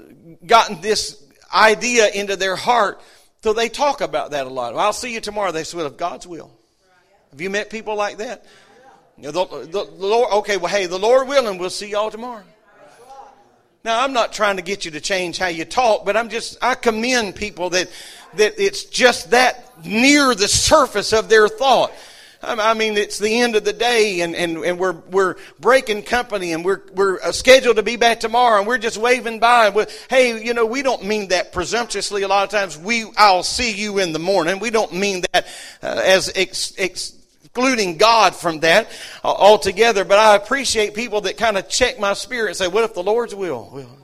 [0.47, 1.23] gotten this
[1.55, 3.01] idea into their heart,
[3.43, 4.75] so they talk about that a lot.
[4.75, 5.53] Well, I'll see you tomorrow.
[5.53, 6.51] They said, of God's will.
[7.31, 8.45] Have you met people like that?
[9.19, 12.45] The, the, the Lord, okay, well, hey, the Lord willing, we'll see y'all tomorrow.
[13.83, 16.59] Now, I'm not trying to get you to change how you talk, but I'm just,
[16.63, 17.89] I commend people that,
[18.35, 21.93] that it's just that near the surface of their thought.
[22.43, 26.53] I mean, it's the end of the day and, and, and we're, we're breaking company
[26.53, 29.71] and we're, we're uh, scheduled to be back tomorrow and we're just waving by.
[30.09, 32.23] hey, you know, we don't mean that presumptuously.
[32.23, 34.59] A lot of times we, I'll see you in the morning.
[34.59, 35.47] We don't mean that
[35.83, 37.13] uh, as ex, ex,
[37.45, 38.89] excluding God from that
[39.23, 40.07] uh, altogether.
[40.07, 43.03] But I appreciate people that kind of check my spirit and say, what if the
[43.03, 43.71] Lord's will?
[43.71, 43.99] will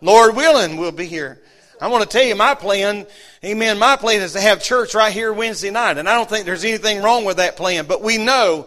[0.00, 1.42] Lord willing, we'll be here.
[1.80, 3.06] I want to tell you my plan,
[3.44, 5.98] amen, my plan is to have church right here Wednesday night.
[5.98, 8.66] And I don't think there's anything wrong with that plan, but we know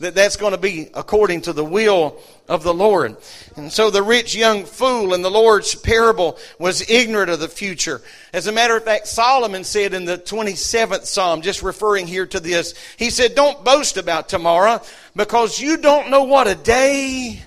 [0.00, 2.18] that that's going to be according to the will
[2.48, 3.16] of the Lord.
[3.56, 8.00] And so the rich young fool in the Lord's parable was ignorant of the future.
[8.32, 12.40] As a matter of fact, Solomon said in the 27th Psalm, just referring here to
[12.40, 14.82] this, he said, Don't boast about tomorrow
[15.14, 17.42] because you don't know what a day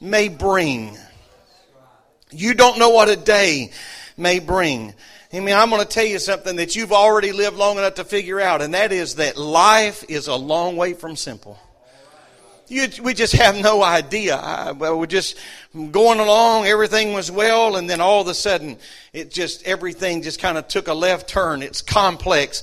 [0.00, 0.96] may bring.
[2.30, 3.72] You don't know what a day
[4.16, 4.94] may bring.
[5.32, 8.04] I mean, I'm going to tell you something that you've already lived long enough to
[8.04, 11.58] figure out, and that is that life is a long way from simple.
[12.68, 14.36] You, we just have no idea.
[14.36, 15.36] I, we're just
[15.90, 18.78] going along, everything was well, and then all of a sudden,
[19.12, 21.62] it just, everything just kind of took a left turn.
[21.62, 22.62] It's complex.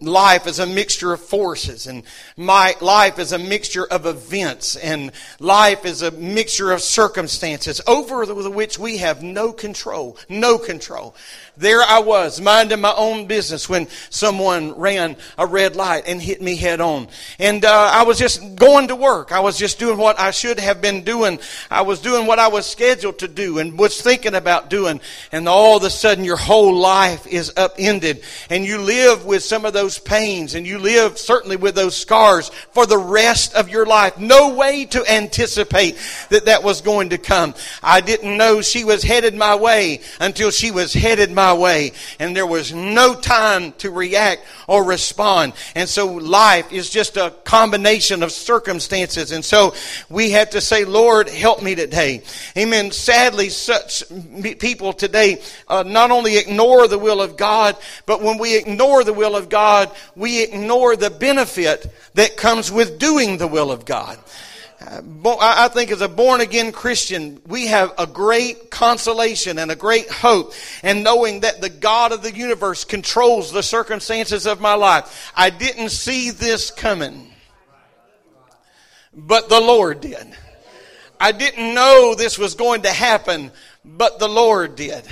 [0.00, 2.02] Life is a mixture of forces, and
[2.36, 8.24] my life is a mixture of events, and life is a mixture of circumstances over
[8.50, 10.16] which we have no control.
[10.28, 11.14] No control.
[11.56, 16.40] There I was, minding my own business when someone ran a red light and hit
[16.40, 17.08] me head on.
[17.38, 19.32] And uh, I was just going to work.
[19.32, 21.40] I was just doing what I should have been doing.
[21.70, 25.00] I was doing what I was scheduled to do and was thinking about doing.
[25.32, 28.22] And all of a sudden, your whole life is upended.
[28.50, 32.50] And you live with some of those pains and you live certainly with those scars
[32.70, 34.18] for the rest of your life.
[34.18, 35.98] No way to anticipate
[36.30, 37.54] that that was going to come.
[37.82, 41.92] I didn't know she was headed my way until she was headed my my way.
[42.18, 45.54] And there was no time to react or respond.
[45.74, 49.32] And so life is just a combination of circumstances.
[49.32, 49.74] And so
[50.10, 52.22] we have to say, Lord, help me today.
[52.56, 52.90] Amen.
[52.90, 54.04] Sadly, such
[54.58, 59.12] people today uh, not only ignore the will of God, but when we ignore the
[59.12, 64.18] will of God, we ignore the benefit that comes with doing the will of God.
[64.80, 70.08] I think as a born again Christian, we have a great consolation and a great
[70.08, 70.52] hope
[70.84, 75.32] and knowing that the God of the universe controls the circumstances of my life.
[75.36, 77.32] I didn't see this coming,
[79.12, 80.28] but the Lord did.
[81.20, 83.50] I didn't know this was going to happen,
[83.84, 85.04] but the Lord did.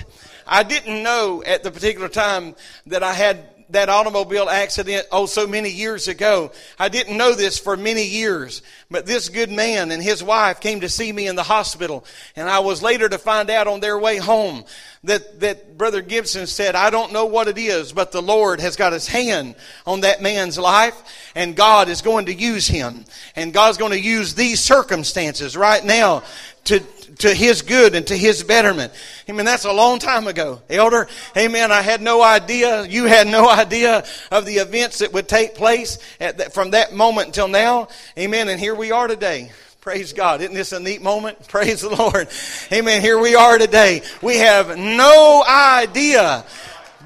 [0.47, 2.55] I didn't know at the particular time
[2.87, 6.52] that I had that automobile accident oh so many years ago.
[6.79, 10.81] I didn't know this for many years, but this good man and his wife came
[10.81, 12.05] to see me in the hospital,
[12.37, 14.64] and I was later to find out on their way home
[15.05, 18.76] that, that Brother Gibson said, I don't know what it is, but the Lord has
[18.76, 19.55] got his hand
[19.87, 20.94] on that man's life,
[21.35, 23.05] and God is going to use him.
[23.35, 26.22] And God's going to use these circumstances right now
[26.64, 26.81] to,
[27.18, 28.92] to his good and to his betterment.
[29.29, 30.61] I mean, that's a long time ago.
[30.68, 31.72] Elder, amen.
[31.72, 32.85] I had no idea.
[32.85, 37.29] You had no idea of the events that would take place that, from that moment
[37.29, 37.88] until now.
[38.18, 38.48] Amen.
[38.48, 39.52] And here we are today.
[39.81, 40.40] Praise God.
[40.40, 41.46] Isn't this a neat moment?
[41.46, 42.29] Praise the Lord.
[42.72, 43.00] Amen.
[43.00, 44.02] Here we are today.
[44.20, 46.44] We have no idea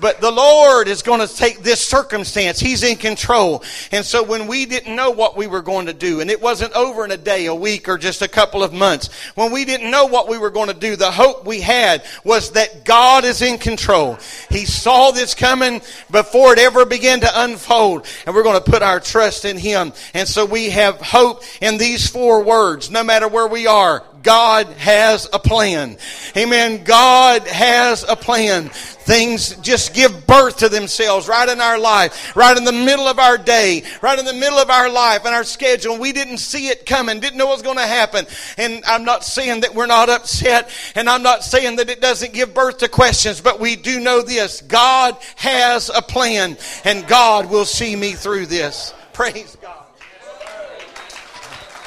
[0.01, 2.59] but the Lord is going to take this circumstance.
[2.59, 3.63] He's in control.
[3.93, 6.73] And so when we didn't know what we were going to do, and it wasn't
[6.73, 9.91] over in a day, a week, or just a couple of months, when we didn't
[9.91, 13.43] know what we were going to do, the hope we had was that God is
[13.43, 14.19] in control.
[14.49, 18.83] He saw this coming before it ever began to unfold, and we're going to put
[18.83, 19.93] our trust in Him.
[20.15, 24.05] And so we have hope in these four words, no matter where we are.
[24.23, 25.97] God has a plan.
[26.37, 26.85] Amen.
[26.85, 28.69] God has a plan.
[28.69, 33.19] Things just give birth to themselves right in our life, right in the middle of
[33.19, 35.99] our day, right in the middle of our life and our schedule.
[35.99, 38.27] We didn't see it coming, didn't know what was going to happen.
[38.59, 42.33] And I'm not saying that we're not upset, and I'm not saying that it doesn't
[42.33, 47.51] give birth to questions, but we do know this God has a plan, and God
[47.51, 48.93] will see me through this.
[49.13, 49.87] Praise God.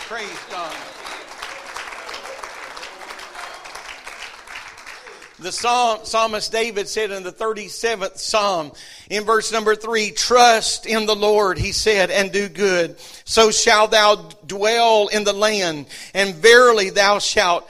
[0.07, 0.75] Praise God.
[5.43, 8.71] The psalm, psalmist David said in the 37th psalm,
[9.09, 12.97] in verse number 3, Trust in the Lord, he said, and do good.
[13.25, 17.69] So shalt thou dwell in the land, and verily thou shalt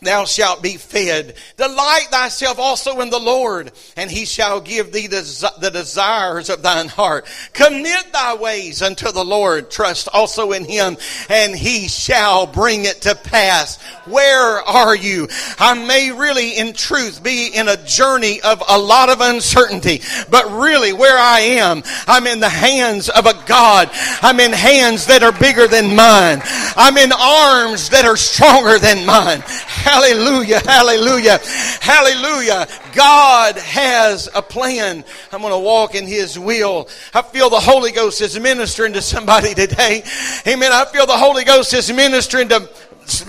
[0.00, 1.34] thou shalt be fed.
[1.56, 6.88] Delight thyself also in the Lord, and he shall give thee the, desires of thine
[6.88, 7.26] heart.
[7.52, 9.70] Commit thy ways unto the Lord.
[9.70, 10.96] Trust also in him,
[11.28, 13.82] and he shall bring it to pass.
[14.06, 15.28] Where are you?
[15.58, 20.48] I may really, in truth, be in a journey of a lot of uncertainty, but
[20.50, 23.90] really where I am, I'm in the hands of a God.
[24.22, 26.40] I'm in hands that are bigger than mine.
[26.76, 29.42] I'm in arms that are stronger than mine.
[29.88, 31.38] Hallelujah, hallelujah,
[31.80, 32.68] hallelujah.
[32.94, 35.02] God has a plan.
[35.32, 36.90] I'm going to walk in His will.
[37.14, 40.02] I feel the Holy Ghost is ministering to somebody today.
[40.46, 40.72] Amen.
[40.72, 42.68] I feel the Holy Ghost is ministering to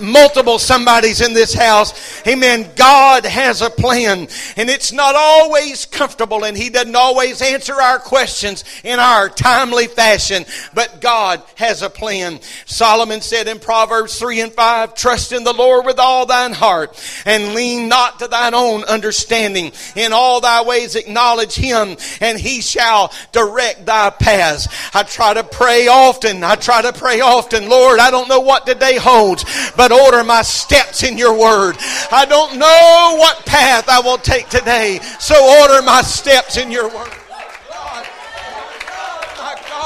[0.00, 2.26] multiple somebodies in this house.
[2.26, 2.68] Amen.
[2.76, 7.98] God has a plan and it's not always comfortable and He doesn't always answer our
[7.98, 12.40] questions in our timely fashion, but God has a plan.
[12.66, 16.98] Solomon said in Proverbs 3 and 5, trust in the Lord with all thine heart
[17.24, 19.72] and lean not to thine own understanding.
[19.96, 24.68] In all thy ways acknowledge Him and He shall direct thy paths.
[24.94, 26.44] I try to pray often.
[26.44, 27.68] I try to pray often.
[27.68, 29.44] Lord, I don't know what today holds,
[29.76, 31.76] but order my steps in your word.
[32.10, 36.88] I don't know what path I will take today, so order my steps in your
[36.88, 37.10] word.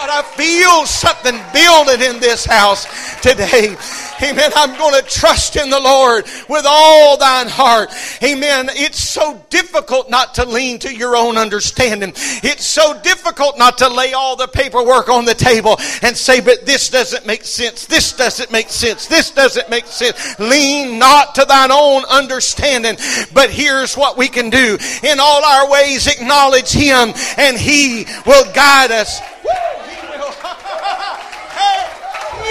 [0.05, 2.87] God, I feel something building in this house
[3.21, 3.77] today.
[4.23, 4.51] Amen.
[4.57, 7.91] I'm going to trust in the Lord with all thine heart.
[8.23, 8.69] Amen.
[8.71, 12.13] It's so difficult not to lean to your own understanding.
[12.15, 16.65] It's so difficult not to lay all the paperwork on the table and say, but
[16.65, 17.87] this doesn't make sense.
[17.87, 19.07] This doesn't make sense.
[19.07, 20.39] This doesn't make sense.
[20.39, 22.97] Lean not to thine own understanding.
[23.33, 24.79] But here's what we can do.
[25.03, 29.21] In all our ways, acknowledge Him and He will guide us.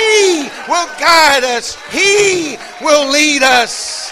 [0.04, 1.76] He will guide us.
[1.92, 4.12] He will lead us.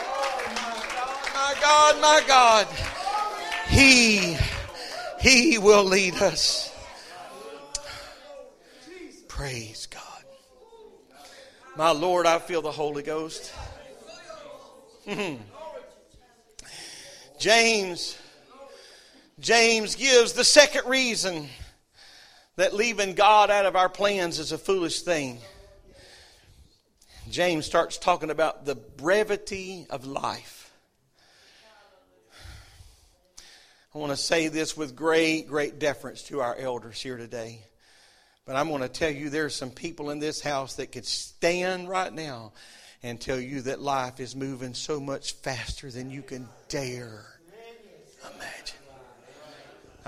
[0.00, 2.66] Oh my God, my God.
[3.68, 4.36] He,
[5.20, 6.72] He will lead us.
[9.26, 10.02] Praise God.
[11.76, 13.52] My Lord, I feel the Holy Ghost.
[17.38, 18.18] James,
[19.40, 21.48] James gives the second reason
[22.58, 25.38] that leaving God out of our plans is a foolish thing.
[27.30, 30.72] James starts talking about the brevity of life.
[33.94, 37.60] I want to say this with great, great deference to our elders here today.
[38.44, 41.88] But I'm going to tell you there's some people in this house that could stand
[41.88, 42.54] right now
[43.04, 47.24] and tell you that life is moving so much faster than you can dare
[48.34, 48.77] imagine.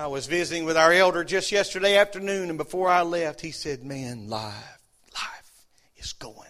[0.00, 3.84] I was visiting with our elder just yesterday afternoon, and before I left, he said,
[3.84, 4.78] Man, life,
[5.12, 5.52] life
[5.98, 6.48] is going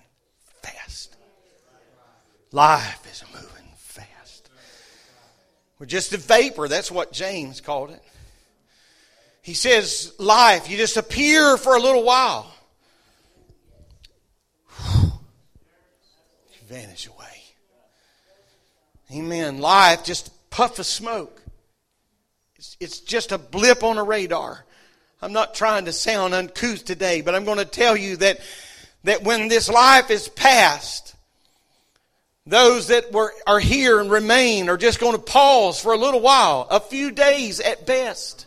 [0.62, 1.16] fast.
[2.52, 4.48] Life is moving fast.
[5.80, 6.68] We're just a vapor.
[6.68, 8.00] That's what James called it.
[9.42, 12.54] He says, Life, you just appear for a little while,
[16.68, 17.42] vanish away.
[19.12, 19.58] Amen.
[19.58, 21.42] Life, just puff of smoke.
[22.78, 24.66] It's, just a blip on a radar.
[25.22, 28.38] I'm not trying to sound uncouth today, but I'm going to tell you that,
[29.04, 31.14] that when this life is past,
[32.44, 36.20] those that were, are here and remain are just going to pause for a little
[36.20, 38.46] while, a few days at best.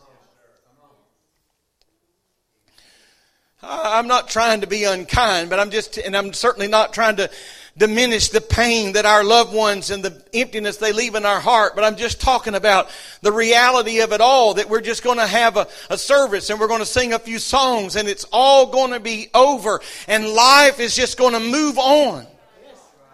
[3.64, 7.32] I'm not trying to be unkind, but I'm just, and I'm certainly not trying to
[7.78, 11.74] diminish the pain that our loved ones and the emptiness they leave in our heart,
[11.76, 12.90] but I'm just talking about
[13.22, 16.60] the reality of it all that we're just going to have a, a service and
[16.60, 20.28] we're going to sing a few songs and it's all going to be over and
[20.28, 22.28] life is just going to move on.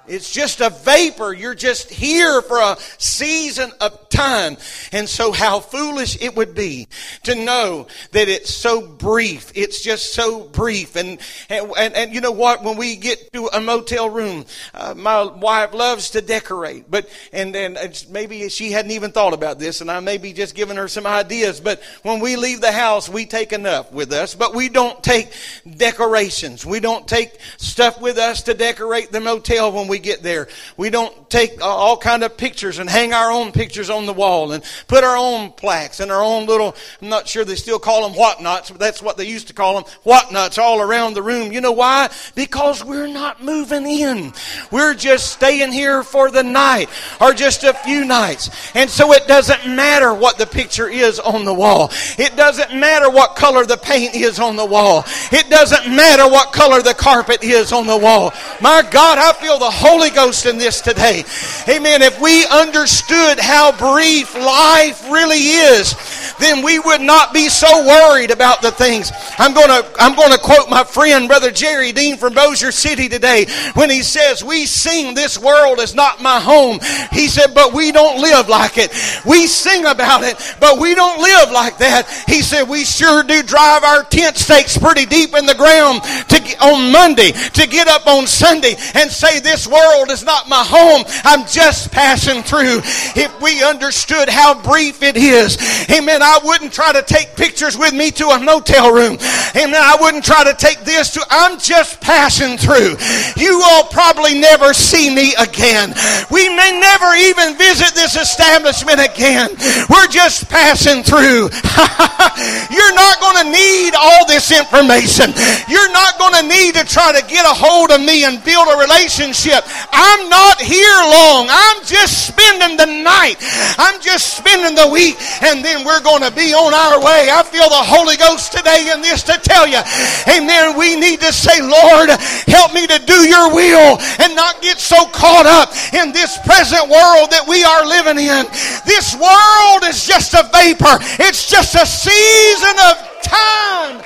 [0.10, 1.34] It's just a vapor.
[1.34, 4.58] You're just here for a season of time.
[4.92, 6.88] And so how foolish it would be
[7.24, 9.52] to know that it's so brief.
[9.56, 10.96] It's just so brief.
[10.96, 11.20] And,
[11.50, 12.64] and, and, and you know what?
[12.64, 17.56] When we get to a motel room, uh, my wife loves to decorate, but, and,
[17.56, 20.88] and maybe she hadn't even thought about this and I may be just giving her
[20.88, 24.70] some ideas, but when we leave the house, we take enough with us, but we
[24.70, 25.32] don't take
[25.78, 26.66] decorations.
[26.66, 30.48] We don't take stuff with us to decorate the motel when we get there.
[30.78, 34.52] We don't take all kind of pictures and hang our own pictures on the wall
[34.52, 38.08] and put our own plaques and our own little, I'm not sure they still call
[38.08, 41.52] them whatnots, but that's what they used to call them, whatnots all around the room.
[41.52, 42.10] You know why?
[42.36, 44.34] Because we're not moving in.
[44.72, 46.90] We're just staying here for the night
[47.22, 48.50] or just a few nights.
[48.76, 51.92] And so it doesn't matter what the picture is on the wall.
[52.18, 55.04] It doesn't matter what color the paint is on the wall.
[55.32, 58.34] It doesn't matter what color the carpet is on the wall.
[58.62, 61.24] My God, I feel the Holy Ghost in this today.
[61.68, 62.04] Amen.
[62.04, 65.96] If we understood how brief life really is,
[66.38, 69.12] then we would not be so worried about the things.
[69.40, 73.08] I'm going to I'm going to quote my friend brother Jerry Dean from Bossier City
[73.08, 76.80] today when he says, "We sing this world is not my home."
[77.14, 78.92] He said, "But we don't live like it.
[79.26, 83.42] We sing about it, but we don't live like that." He said, "We sure do
[83.42, 88.08] drive our tent stakes pretty deep in the ground to on Monday to get up
[88.08, 91.06] on Sunday and say this world is not my home.
[91.24, 92.82] I'm just passing through."
[93.16, 95.58] If we understood how brief it is,
[95.90, 99.18] amen, I wouldn't try to take pictures with me to a motel room.
[99.56, 99.82] Amen.
[99.82, 102.98] I wouldn't try to take this to I'm just passing through.
[103.36, 105.94] You all probably never see me again.
[106.30, 109.50] We may never even visit this establishment again.
[109.90, 111.50] We're just passing through.
[112.70, 115.34] You're not going to need all this information.
[115.68, 118.68] You're not going to need to try to get a hold of me and build
[118.68, 119.66] a relationship.
[119.92, 121.48] I'm not here long.
[121.50, 123.38] I'm just spending the night.
[123.78, 127.30] I'm just spending the week and then we're going to be on our way.
[127.32, 129.82] I feel the Holy Ghost today in this to tell you.
[130.28, 130.78] Amen.
[130.78, 132.10] We need to say, Lord,
[132.48, 136.90] help me to do your will and not get so caught up in this present
[136.90, 138.46] world that we are living in.
[138.86, 140.98] This world is just a vapor.
[141.22, 144.04] It's just a season of time.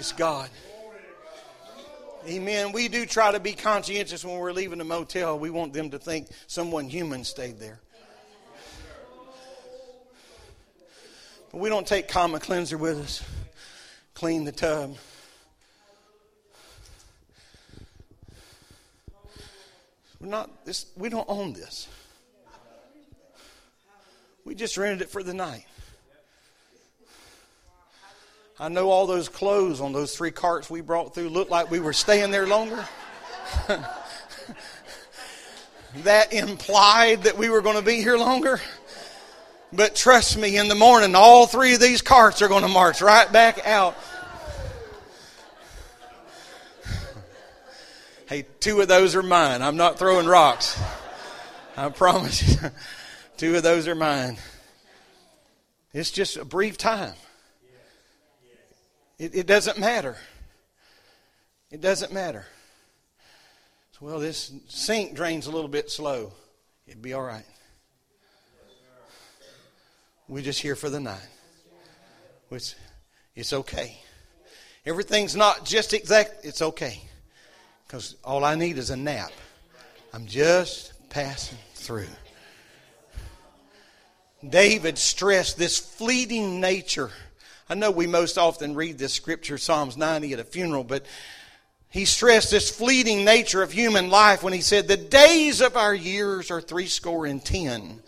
[0.00, 0.48] Praise God.
[2.26, 2.72] Amen.
[2.72, 5.38] We do try to be conscientious when we're leaving a motel.
[5.38, 7.78] We want them to think someone human stayed there.
[11.52, 13.22] But we don't take Comet cleanser with us,
[14.14, 14.96] clean the tub.
[20.18, 21.88] We're not this we don't own this.
[24.46, 25.66] We just rented it for the night.
[28.60, 31.80] I know all those clothes on those three carts we brought through looked like we
[31.80, 32.84] were staying there longer.
[36.04, 38.60] that implied that we were going to be here longer.
[39.72, 43.00] But trust me, in the morning, all three of these carts are going to march
[43.00, 43.96] right back out.
[48.26, 49.62] Hey, two of those are mine.
[49.62, 50.78] I'm not throwing rocks.
[51.78, 52.70] I promise you.
[53.38, 54.36] Two of those are mine.
[55.94, 57.14] It's just a brief time.
[59.20, 60.16] It, it doesn't matter.
[61.70, 62.46] It doesn't matter.
[63.92, 66.32] So, well, this sink drains a little bit slow.
[66.86, 67.44] It'd be all right.
[70.26, 71.28] We're just here for the night.
[72.48, 72.74] Which
[73.36, 74.00] it's okay.
[74.86, 76.46] Everything's not just exact.
[76.46, 77.02] It's okay.
[77.86, 79.32] Because all I need is a nap.
[80.14, 82.08] I'm just passing through.
[84.48, 87.10] David stressed this fleeting nature
[87.70, 91.06] I know we most often read this scripture, Psalms 90, at a funeral, but
[91.88, 95.94] he stressed this fleeting nature of human life when he said, The days of our
[95.94, 98.02] years are threescore and ten.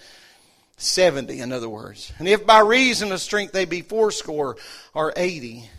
[0.78, 2.12] 70, in other words.
[2.18, 4.56] And if by reason of strength they be fourscore
[4.94, 5.70] or 80.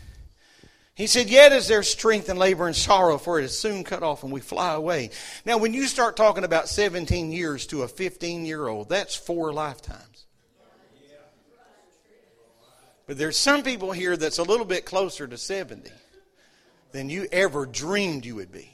[0.94, 4.02] He said, Yet is there strength in labor and sorrow, for it is soon cut
[4.02, 5.10] off and we fly away.
[5.44, 9.52] Now, when you start talking about 17 years to a 15 year old, that's four
[9.52, 10.13] lifetimes.
[13.06, 15.90] But there's some people here that's a little bit closer to 70
[16.92, 18.70] than you ever dreamed you would be.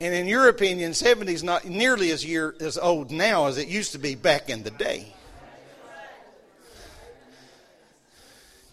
[0.00, 3.68] And in your opinion, 70 is not nearly as year as old now as it
[3.68, 5.14] used to be back in the day.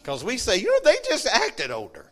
[0.02, 2.12] Because we say, you know, they just acted older.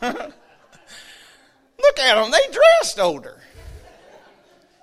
[0.02, 0.32] Look
[1.98, 3.37] at them, they dressed older.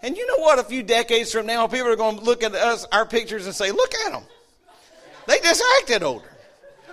[0.05, 0.59] And you know what?
[0.59, 3.55] A few decades from now, people are going to look at us, our pictures, and
[3.55, 4.21] say, look at them.
[5.25, 6.29] They just acted older.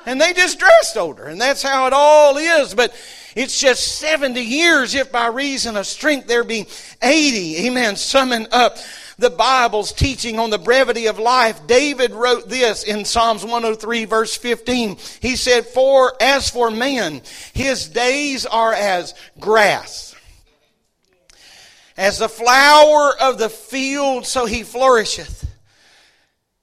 [0.07, 1.25] And they just dressed older.
[1.25, 2.75] And that's how it all is.
[2.75, 2.95] But
[3.37, 6.67] it's just 70 years if by reason of strength there be
[7.03, 7.67] 80.
[7.67, 7.97] Amen.
[7.97, 8.79] Summing up
[9.19, 14.35] the Bible's teaching on the brevity of life, David wrote this in Psalms 103 verse
[14.39, 14.97] 15.
[15.21, 17.21] He said, For as for man,
[17.53, 20.12] his days are as grass.
[21.97, 25.49] As the flower of the field, so he flourisheth.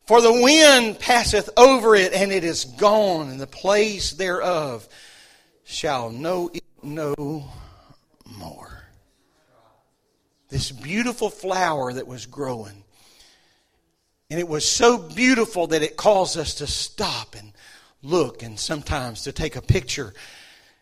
[0.06, 4.88] For the wind passeth over it, and it is gone, and the place thereof
[5.66, 7.48] shall know it no
[8.26, 8.84] more.
[10.50, 12.84] This beautiful flower that was growing.
[14.32, 17.52] And it was so beautiful that it caused us to stop and
[18.02, 20.14] look and sometimes to take a picture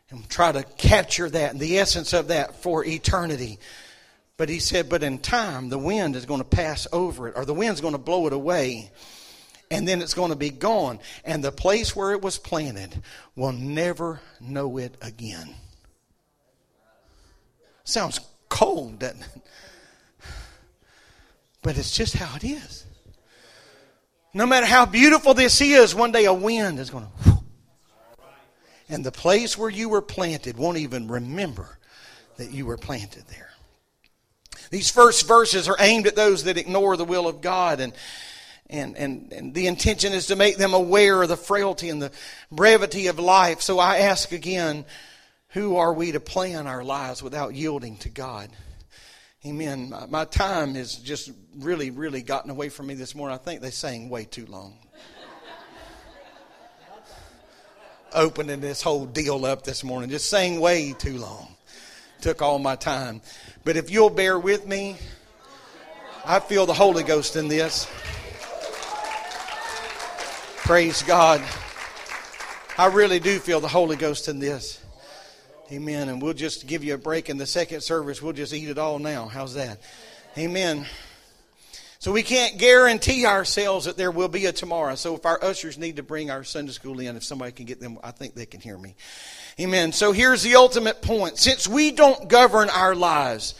[0.09, 3.59] and try to capture that and the essence of that for eternity.
[4.37, 7.43] But he said, but in time, the wind is going to pass over it, or
[7.43, 8.91] the wind's going to blow it away,
[9.71, 10.99] and then it's going to be gone.
[11.25, 13.01] And the place where it was planted
[13.35, 15.55] will never know it again.
[17.83, 19.41] Sounds cold, doesn't it?
[21.63, 22.85] But it's just how it is.
[24.33, 27.37] No matter how beautiful this is, one day a wind is going to.
[28.87, 31.79] And the place where you were planted won't even remember
[32.37, 33.46] that you were planted there.
[34.69, 37.93] These first verses are aimed at those that ignore the will of God and
[38.69, 42.11] and, and, and the intention is to make them aware of the frailty and the
[42.51, 43.61] brevity of life.
[43.61, 44.85] So I ask again,
[45.49, 48.49] who are we to plan our lives without yielding to God?
[49.45, 49.89] Amen.
[49.89, 53.35] My, my time has just really, really gotten away from me this morning.
[53.35, 54.77] I think they sang way too long.
[58.13, 61.56] Opening this whole deal up this morning, just sang way too long.
[62.21, 63.21] Took all my time.
[63.63, 64.97] But if you'll bear with me,
[66.25, 67.87] I feel the Holy Ghost in this.
[70.57, 71.41] Praise God.
[72.77, 74.83] I really do feel the Holy Ghost in this.
[75.71, 76.09] Amen.
[76.09, 78.21] And we'll just give you a break in the second service.
[78.21, 79.27] We'll just eat it all now.
[79.27, 79.79] How's that?
[80.37, 80.85] Amen.
[81.99, 84.95] So we can't guarantee ourselves that there will be a tomorrow.
[84.95, 87.79] So if our ushers need to bring our Sunday school in, if somebody can get
[87.79, 88.95] them, I think they can hear me.
[89.59, 89.91] Amen.
[89.91, 91.37] So here's the ultimate point.
[91.37, 93.55] Since we don't govern our lives,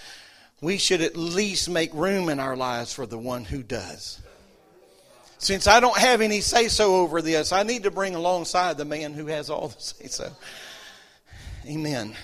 [0.61, 4.19] we should at least make room in our lives for the one who does.
[5.39, 8.85] Since I don't have any say so over this, I need to bring alongside the
[8.85, 10.31] man who has all the say so.
[11.67, 12.15] Amen.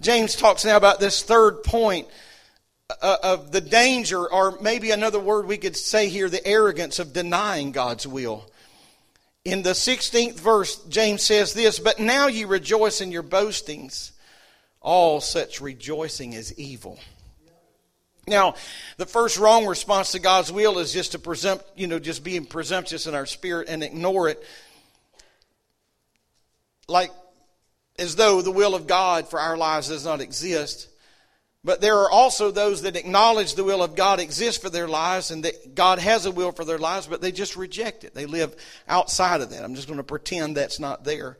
[0.00, 2.06] James talks now about this third point
[3.02, 7.12] uh, of the danger, or maybe another word we could say here, the arrogance of
[7.12, 8.49] denying God's will.
[9.44, 14.12] In the 16th verse, James says this But now you rejoice in your boastings.
[14.80, 16.98] All such rejoicing is evil.
[18.26, 18.54] Now,
[18.96, 22.44] the first wrong response to God's will is just to presumpt, you know, just being
[22.44, 24.42] presumptuous in our spirit and ignore it.
[26.86, 27.10] Like
[27.98, 30.88] as though the will of God for our lives does not exist.
[31.62, 35.30] But there are also those that acknowledge the will of God exists for their lives
[35.30, 38.14] and that God has a will for their lives, but they just reject it.
[38.14, 38.56] They live
[38.88, 39.62] outside of that.
[39.62, 41.36] I'm just going to pretend that's not there.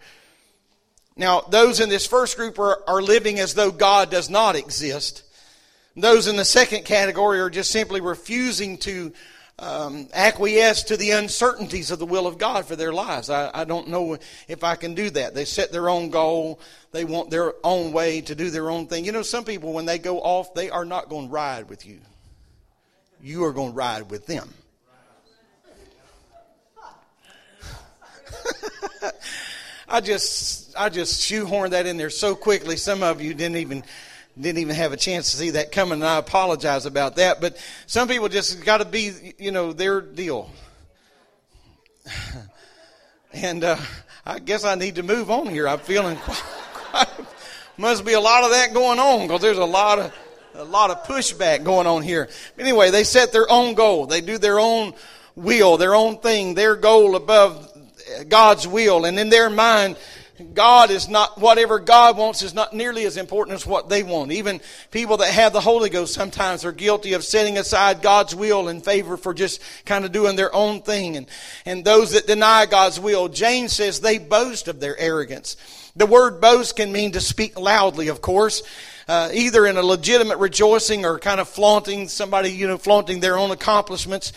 [1.16, 5.24] Now, those in this first group are, are living as though God does not exist.
[5.96, 9.12] Those in the second category are just simply refusing to
[9.60, 13.28] um, acquiesce to the uncertainties of the will of God for their lives.
[13.28, 14.16] I, I don't know
[14.48, 15.34] if I can do that.
[15.34, 16.58] They set their own goal.
[16.92, 19.04] They want their own way to do their own thing.
[19.04, 21.86] You know, some people, when they go off, they are not going to ride with
[21.86, 22.00] you.
[23.22, 24.48] You are going to ride with them.
[29.88, 32.76] I just, I just shoehorned that in there so quickly.
[32.76, 33.84] Some of you didn't even
[34.38, 37.40] didn't even have a chance to see that coming, and I apologize about that.
[37.40, 37.56] But
[37.86, 40.50] some people just got to be, you know, their deal.
[43.32, 43.76] and uh,
[44.24, 45.68] I guess I need to move on here.
[45.68, 47.08] I'm feeling quite, quite,
[47.76, 50.14] must be a lot of that going on because there's a lot of
[50.54, 52.28] a lot of pushback going on here.
[52.58, 54.06] Anyway, they set their own goal.
[54.06, 54.94] They do their own
[55.34, 57.68] will, their own thing, their goal above
[58.28, 59.96] God's will, and in their mind
[60.40, 64.32] God is not, whatever God wants is not nearly as important as what they want.
[64.32, 64.60] Even
[64.90, 68.80] people that have the Holy Ghost sometimes are guilty of setting aside God's will in
[68.80, 71.16] favor for just kind of doing their own thing.
[71.16, 71.26] And,
[71.64, 75.56] and those that deny God's will, James says they boast of their arrogance.
[75.96, 78.62] The word boast can mean to speak loudly, of course.
[79.08, 83.36] Uh, either in a legitimate rejoicing or kind of flaunting somebody, you know, flaunting their
[83.36, 84.32] own accomplishments.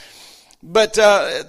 [0.64, 1.44] But uh,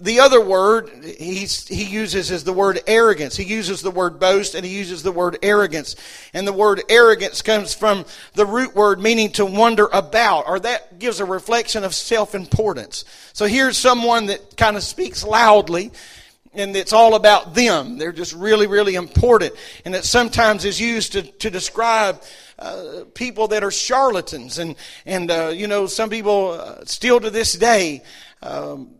[0.00, 3.36] the other word he's, he uses is the word arrogance.
[3.36, 5.96] He uses the word boast and he uses the word arrogance.
[6.32, 11.00] And the word arrogance comes from the root word meaning to wonder about, or that
[11.00, 13.04] gives a reflection of self-importance.
[13.32, 15.90] So here's someone that kind of speaks loudly
[16.54, 17.98] and it's all about them.
[17.98, 19.52] They're just really, really important.
[19.84, 22.22] And it sometimes is used to, to describe
[22.58, 24.58] uh, people that are charlatans.
[24.58, 28.02] And, and uh, you know, some people uh, still to this day
[28.42, 28.90] um,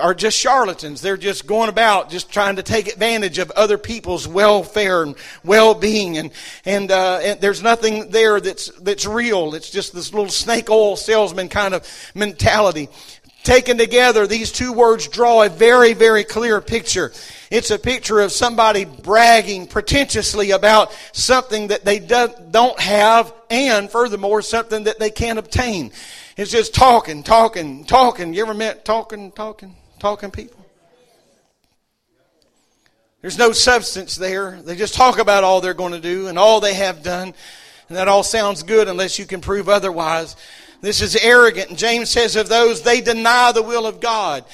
[0.00, 1.00] are just charlatans.
[1.00, 5.14] They're just going about just trying to take advantage of other people's welfare and
[5.44, 6.30] well-being, and
[6.64, 9.54] and, uh, and there's nothing there that's that's real.
[9.54, 12.88] It's just this little snake oil salesman kind of mentality.
[13.44, 17.12] Taken together, these two words draw a very, very clear picture.
[17.50, 24.42] It's a picture of somebody bragging pretentiously about something that they don't have, and furthermore,
[24.42, 25.90] something that they can't obtain.
[26.36, 28.32] It's just talking, talking, talking.
[28.32, 30.64] You ever met talking, talking, talking people?
[33.20, 34.60] There's no substance there.
[34.62, 37.34] They just talk about all they're going to do and all they have done.
[37.88, 40.34] And that all sounds good unless you can prove otherwise.
[40.80, 41.68] This is arrogant.
[41.68, 44.44] And James says of those, they deny the will of God.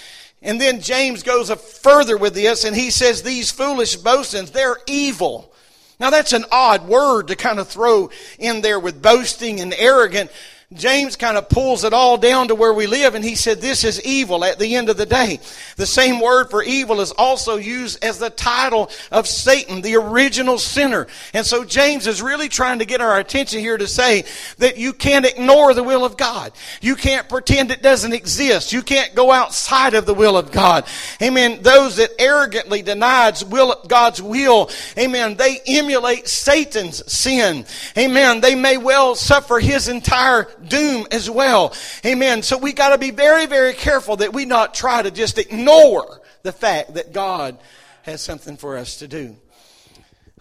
[0.42, 5.52] And then James goes further with this and he says, these foolish boastings, they're evil.
[5.98, 10.30] Now that's an odd word to kind of throw in there with boasting and arrogant.
[10.74, 13.84] James kind of pulls it all down to where we live, and he said, This
[13.84, 15.40] is evil at the end of the day.
[15.76, 20.58] The same word for evil is also used as the title of Satan, the original
[20.58, 21.06] sinner.
[21.32, 24.24] And so James is really trying to get our attention here to say
[24.58, 26.52] that you can't ignore the will of God.
[26.82, 28.70] You can't pretend it doesn't exist.
[28.70, 30.84] You can't go outside of the will of God.
[31.22, 31.62] Amen.
[31.62, 37.64] Those that arrogantly denies will, God's will, amen, they emulate Satan's sin.
[37.96, 38.42] Amen.
[38.42, 41.74] They may well suffer his entire doom as well.
[42.04, 42.42] Amen.
[42.42, 46.20] So we got to be very, very careful that we not try to just ignore
[46.42, 47.58] the fact that God
[48.02, 49.36] has something for us to do.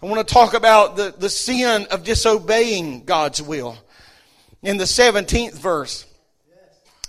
[0.02, 3.76] I want to talk about the, the sin of disobeying God's will.
[4.62, 6.06] In the 17th verse,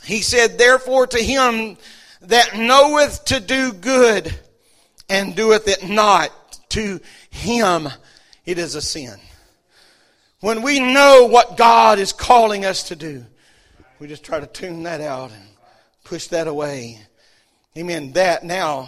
[0.03, 1.77] he said, Therefore to him
[2.21, 4.33] that knoweth to do good
[5.07, 6.31] and doeth it not,
[6.69, 6.99] to
[7.29, 7.89] him
[8.45, 9.19] it is a sin.
[10.41, 13.25] When we know what God is calling us to do,
[13.99, 15.43] we just try to tune that out and
[16.05, 16.99] push that away.
[17.77, 18.13] Amen.
[18.13, 18.87] That now,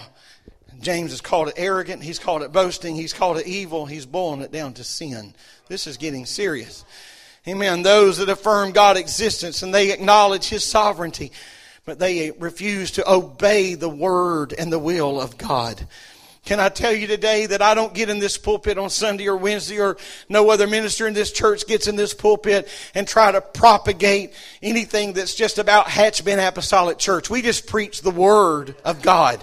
[0.80, 2.04] James has called it arrogant.
[2.04, 2.96] He's called it boasting.
[2.96, 3.86] He's called it evil.
[3.86, 5.36] He's boiling it down to sin.
[5.68, 6.86] This is getting serious.
[7.46, 7.84] Amen.
[7.84, 11.34] Those that affirm God's existence and they acknowledge His sovereignty,
[11.84, 15.86] but they refuse to obey the word and the will of God.
[16.44, 19.38] Can I tell you today that I don't get in this pulpit on Sunday or
[19.38, 19.96] Wednesday or
[20.28, 24.34] no other minister in this church gets in this pulpit and try to propagate
[24.64, 27.30] anything that's just about Hatchbend Apostolic Church.
[27.30, 29.42] We just preach the Word of God.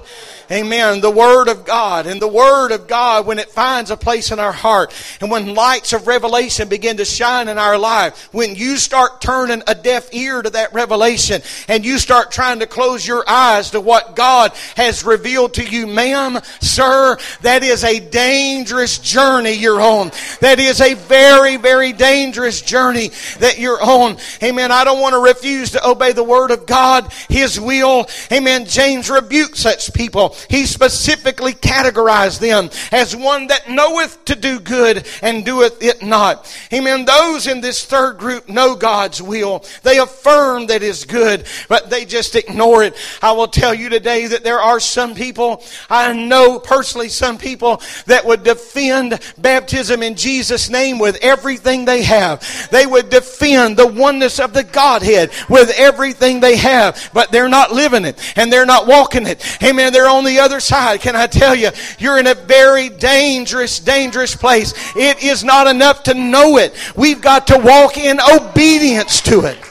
[0.50, 1.00] Amen.
[1.00, 2.08] The Word of God.
[2.08, 5.54] And the Word of God, when it finds a place in our heart and when
[5.54, 10.12] lights of revelation begin to shine in our life, when you start turning a deaf
[10.12, 14.50] ear to that revelation and you start trying to close your eyes to what God
[14.74, 20.10] has revealed to you, ma'am, sir, sir, that is a dangerous journey you're on.
[20.40, 23.10] That is a very, very dangerous journey
[23.40, 24.16] that you're on.
[24.42, 24.72] Amen.
[24.72, 28.06] I don't want to refuse to obey the word of God, His will.
[28.32, 28.64] Amen.
[28.66, 30.34] James rebuked such people.
[30.48, 36.52] He specifically categorized them as one that knoweth to do good and doeth it not.
[36.72, 37.04] Amen.
[37.04, 39.64] Those in this third group know God's will.
[39.82, 42.96] They affirm that is good, but they just ignore it.
[43.20, 47.36] I will tell you today that there are some people I know personally personally some
[47.36, 52.68] people that would defend baptism in Jesus' name with everything they have.
[52.70, 57.72] They would defend the oneness of the Godhead with everything they have, but they're not
[57.72, 59.44] living it and they're not walking it.
[59.60, 59.92] Amen.
[59.92, 61.00] They're on the other side.
[61.00, 64.72] Can I tell you, you're in a very dangerous, dangerous place.
[64.94, 66.76] It is not enough to know it.
[66.94, 69.67] We've got to walk in obedience to it.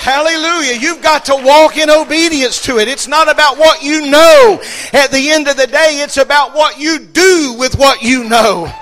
[0.00, 0.78] Hallelujah.
[0.80, 2.88] You've got to walk in obedience to it.
[2.88, 4.58] It's not about what you know.
[4.94, 8.72] At the end of the day, it's about what you do with what you know.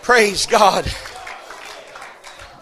[0.00, 0.90] Praise God.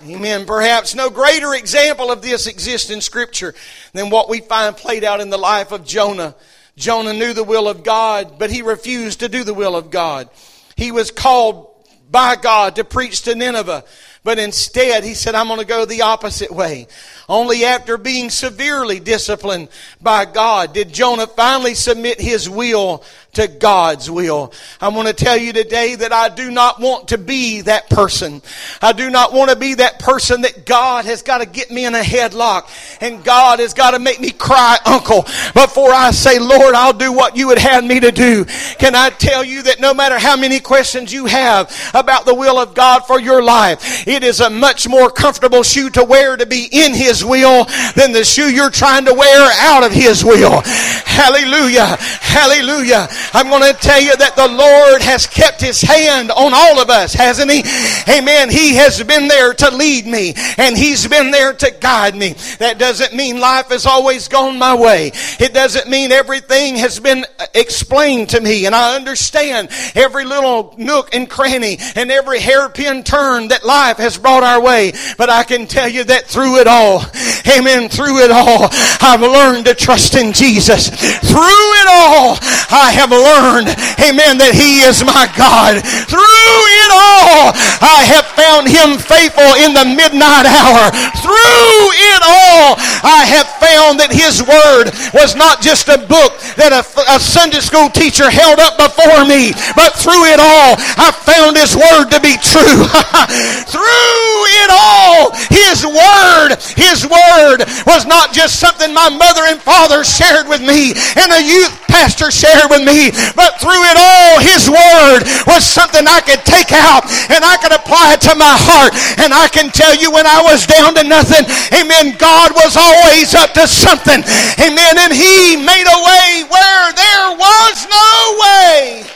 [0.04, 0.46] Amen.
[0.46, 3.54] Perhaps no greater example of this exists in Scripture
[3.92, 6.34] than what we find played out in the life of Jonah.
[6.74, 10.28] Jonah knew the will of God, but he refused to do the will of God.
[10.74, 11.68] He was called
[12.10, 13.84] by God to preach to Nineveh.
[14.24, 16.88] But instead, he said, I'm going to go the opposite way.
[17.28, 19.68] Only after being severely disciplined
[20.00, 23.04] by God did Jonah finally submit his will
[23.38, 24.52] to God's will.
[24.80, 28.42] I want to tell you today that I do not want to be that person.
[28.82, 31.84] I do not want to be that person that God has got to get me
[31.86, 32.68] in a headlock
[33.00, 35.22] and God has got to make me cry uncle
[35.54, 38.44] before I say, Lord, I'll do what you would have me to do.
[38.78, 42.58] Can I tell you that no matter how many questions you have about the will
[42.58, 46.46] of God for your life, it is a much more comfortable shoe to wear to
[46.46, 50.60] be in His will than the shoe you're trying to wear out of His will.
[50.64, 51.96] Hallelujah.
[51.96, 53.08] Hallelujah.
[53.32, 56.90] I'm going to tell you that the Lord has kept His hand on all of
[56.90, 57.62] us, hasn't He?
[58.08, 58.50] Amen.
[58.50, 62.34] He has been there to lead me and He's been there to guide me.
[62.58, 65.12] That doesn't mean life has always gone my way.
[65.38, 70.74] It doesn't mean everything has been uh, explained to me and I understand every little
[70.78, 74.92] nook and cranny and every hairpin turn that life has brought our way.
[75.16, 77.04] But I can tell you that through it all,
[77.46, 78.68] amen, through it all,
[79.00, 80.88] I've learned to trust in Jesus.
[80.88, 82.38] Through it all,
[82.70, 85.80] I have learned, amen, that He is my God.
[86.08, 90.90] Through it all, I have found Him faithful in the midnight hour.
[91.20, 96.74] Through it all, I have found that His Word was not just a book that
[96.74, 96.82] a,
[97.12, 101.76] a Sunday school teacher held up before me, but through it all, I found His
[101.76, 102.82] Word to be true.
[103.70, 110.02] through it all, His Word, His Word was not just something my mother and father
[110.04, 112.97] shared with me and a youth pastor shared with me,
[113.38, 117.72] but through it all, His Word was something I could take out and I could
[117.72, 118.92] apply it to my heart.
[119.22, 123.34] And I can tell you when I was down to nothing, amen, God was always
[123.34, 124.20] up to something.
[124.58, 124.98] Amen.
[124.98, 128.10] And He made a way where there was no
[128.42, 129.06] way.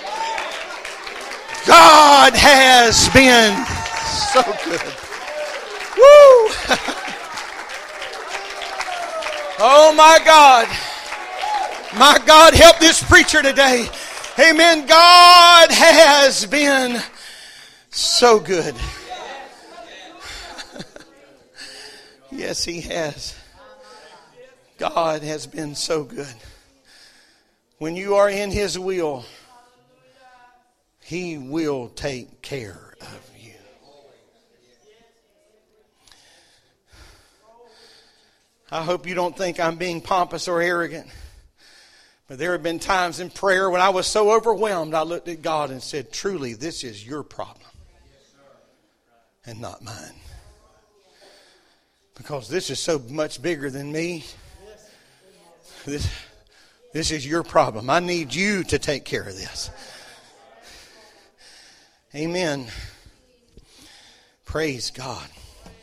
[1.66, 3.54] God has been
[4.32, 4.82] so good.
[5.96, 6.50] Woo!
[9.60, 10.68] oh my God.
[11.98, 13.86] My God, help this preacher today.
[14.38, 14.86] Amen.
[14.86, 17.02] God has been
[17.90, 18.74] so good.
[22.30, 23.36] yes, He has.
[24.78, 26.34] God has been so good.
[27.76, 29.26] When you are in His will,
[31.02, 33.52] He will take care of you.
[38.70, 41.06] I hope you don't think I'm being pompous or arrogant.
[42.36, 45.70] There have been times in prayer when I was so overwhelmed, I looked at God
[45.70, 47.66] and said, Truly, this is your problem
[49.44, 50.14] and not mine.
[52.14, 54.24] Because this is so much bigger than me.
[55.84, 56.08] This,
[56.94, 57.90] this is your problem.
[57.90, 59.70] I need you to take care of this.
[62.14, 62.66] Amen.
[64.46, 65.28] Praise God.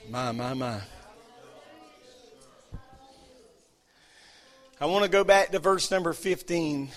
[0.09, 0.79] My, my, my.
[4.81, 6.89] I want to go back to verse number 15.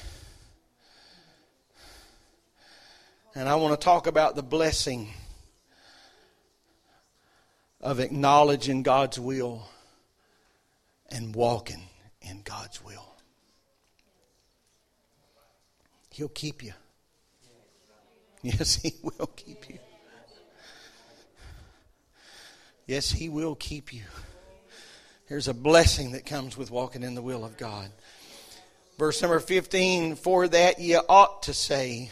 [3.34, 5.08] And I want to talk about the blessing
[7.80, 9.68] of acknowledging God's will
[11.10, 11.82] and walking
[12.20, 13.16] in God's will.
[16.10, 16.74] He'll keep you.
[18.42, 19.78] Yes, He will keep you.
[22.86, 24.02] Yes, He will keep you.
[25.32, 27.90] There's a blessing that comes with walking in the will of God.
[28.98, 32.10] Verse number 15 For that ye ought to say,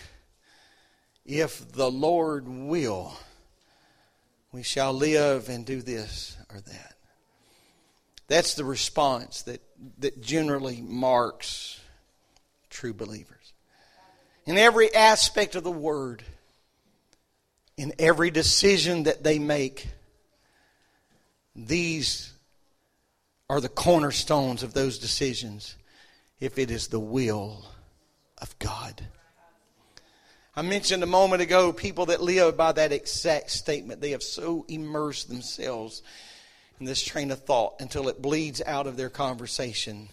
[1.26, 3.12] If the Lord will,
[4.52, 6.94] we shall live and do this or that.
[8.26, 9.60] That's the response that,
[9.98, 11.78] that generally marks
[12.70, 13.52] true believers.
[14.46, 16.24] In every aspect of the word,
[17.76, 19.88] in every decision that they make,
[21.54, 22.29] these
[23.50, 25.74] are the cornerstones of those decisions
[26.38, 27.64] if it is the will
[28.38, 29.08] of God.
[30.54, 34.00] I mentioned a moment ago people that live by that exact statement.
[34.00, 36.04] They have so immersed themselves
[36.78, 40.10] in this train of thought until it bleeds out of their conversation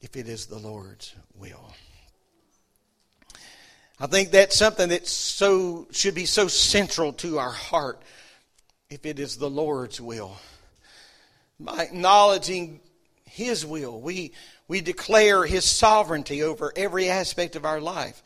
[0.00, 1.70] if it is the Lord's will.
[3.98, 8.00] I think that's something that so should be so central to our heart
[8.88, 10.38] if it is the Lord's will
[11.60, 12.80] by acknowledging
[13.24, 14.00] His will.
[14.00, 14.32] We,
[14.66, 18.22] we declare His sovereignty over every aspect of our life.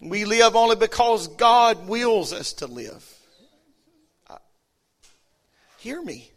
[0.00, 3.04] We live only because God wills us to live.
[4.28, 4.38] Uh,
[5.78, 6.30] hear me.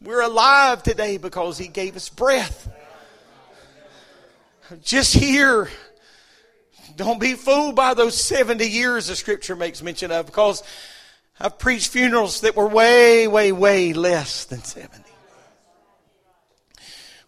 [0.00, 2.70] We're alive today because He gave us breath.
[4.82, 5.68] Just here.
[6.96, 10.62] Don't be fooled by those 70 years the scripture makes mention of because
[11.42, 15.02] I've preached funerals that were way, way, way less than 70.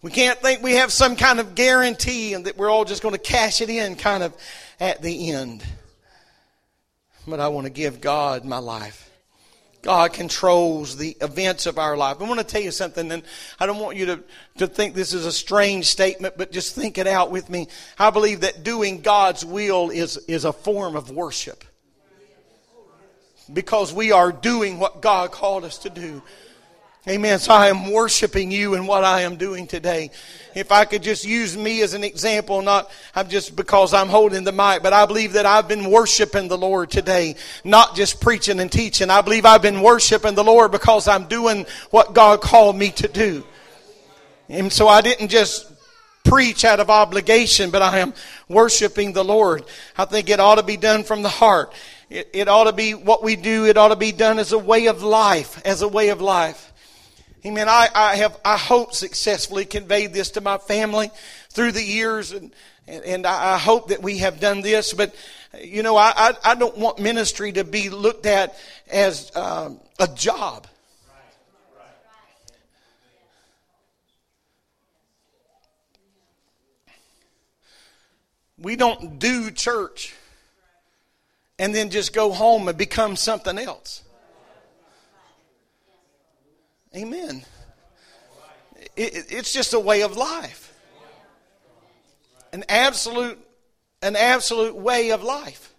[0.01, 3.13] We can't think we have some kind of guarantee and that we're all just going
[3.13, 4.33] to cash it in kind of
[4.79, 5.65] at the end.
[7.27, 9.09] But I want to give God my life.
[9.81, 12.17] God controls the events of our life.
[12.21, 13.21] I want to tell you something, and
[13.59, 14.23] I don't want you to,
[14.59, 17.67] to think this is a strange statement, but just think it out with me.
[17.99, 21.65] I believe that doing God's will is, is a form of worship.
[23.51, 26.21] Because we are doing what God called us to do.
[27.07, 27.37] Amen.
[27.37, 30.09] So I am worshiping you in what I am doing today.
[30.55, 34.43] If I could just use me as an example, not I'm just because I'm holding
[34.43, 38.59] the mic, but I believe that I've been worshiping the Lord today, not just preaching
[38.59, 39.11] and teaching.
[39.11, 43.07] I believe I've been worshiping the Lord because I'm doing what God called me to
[43.07, 43.43] do.
[44.49, 45.71] And so I didn't just
[46.23, 48.15] preach out of obligation, but I am
[48.49, 49.63] worshiping the Lord.
[49.95, 51.71] I think it ought to be done from the heart.
[52.09, 53.65] It, it ought to be what we do.
[53.65, 56.71] It ought to be done as a way of life, as a way of life.
[57.45, 57.67] Amen.
[57.69, 61.11] I, I have, I hope, successfully conveyed this to my family
[61.49, 62.51] through the years, and,
[62.87, 64.93] and I hope that we have done this.
[64.93, 65.15] But,
[65.59, 68.55] you know, I, I, I don't want ministry to be looked at
[68.89, 70.67] as um, a job.
[78.57, 80.15] We don't do church
[81.57, 84.03] and then just go home and become something else.
[86.95, 87.43] Amen.
[88.95, 90.73] It, it's just a way of life.
[92.53, 93.37] An absolute,
[94.01, 95.73] an absolute way of life.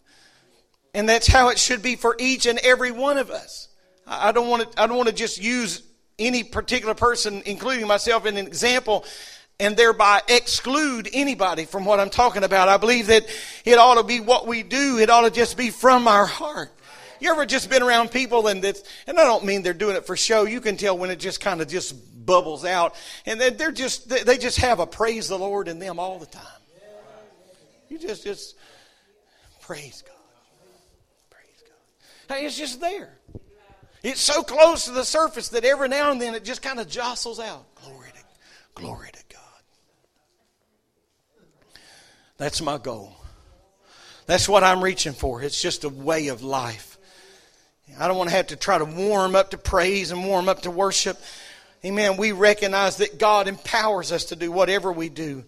[0.92, 3.68] And that's how it should be for each and every one of us.
[4.06, 5.82] I don't want to, I don't want to just use
[6.18, 9.04] any particular person, including myself, in an example
[9.58, 12.68] and thereby exclude anybody from what I'm talking about.
[12.68, 13.26] I believe that
[13.64, 14.98] it ought to be what we do.
[14.98, 16.70] It ought to just be from our heart.
[17.20, 20.06] You ever just been around people and it's, and I don't mean they're doing it
[20.06, 20.44] for show.
[20.44, 21.94] You can tell when it just kind of just
[22.26, 22.94] bubbles out.
[23.24, 26.42] And they're just, they just have a praise the Lord in them all the time.
[27.88, 28.56] You just, just
[29.62, 30.12] praise God.
[31.30, 31.64] Praise
[32.28, 32.36] God.
[32.36, 33.16] Hey, It's just there.
[34.02, 36.88] It's so close to the surface that every now and then it just kind of
[36.88, 37.64] jostles out.
[37.76, 39.42] Glory to, glory to God.
[42.38, 43.16] That's my goal.
[44.26, 45.42] That's what I'm reaching for.
[45.42, 46.98] It's just a way of life.
[47.98, 50.62] I don't want to have to try to warm up to praise and warm up
[50.62, 51.18] to worship.
[51.84, 52.16] Amen.
[52.16, 55.44] We recognize that God empowers us to do whatever we do.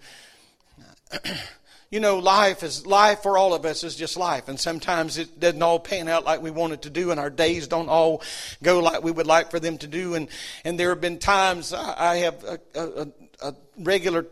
[1.91, 5.41] you know, life is life for all of us is just life, and sometimes it
[5.41, 8.23] doesn't all pan out like we want it to do, and our days don't all
[8.63, 10.15] go like we would like for them to do.
[10.15, 10.29] And
[10.65, 13.09] and there have been times I have a, a,
[13.43, 14.27] a regular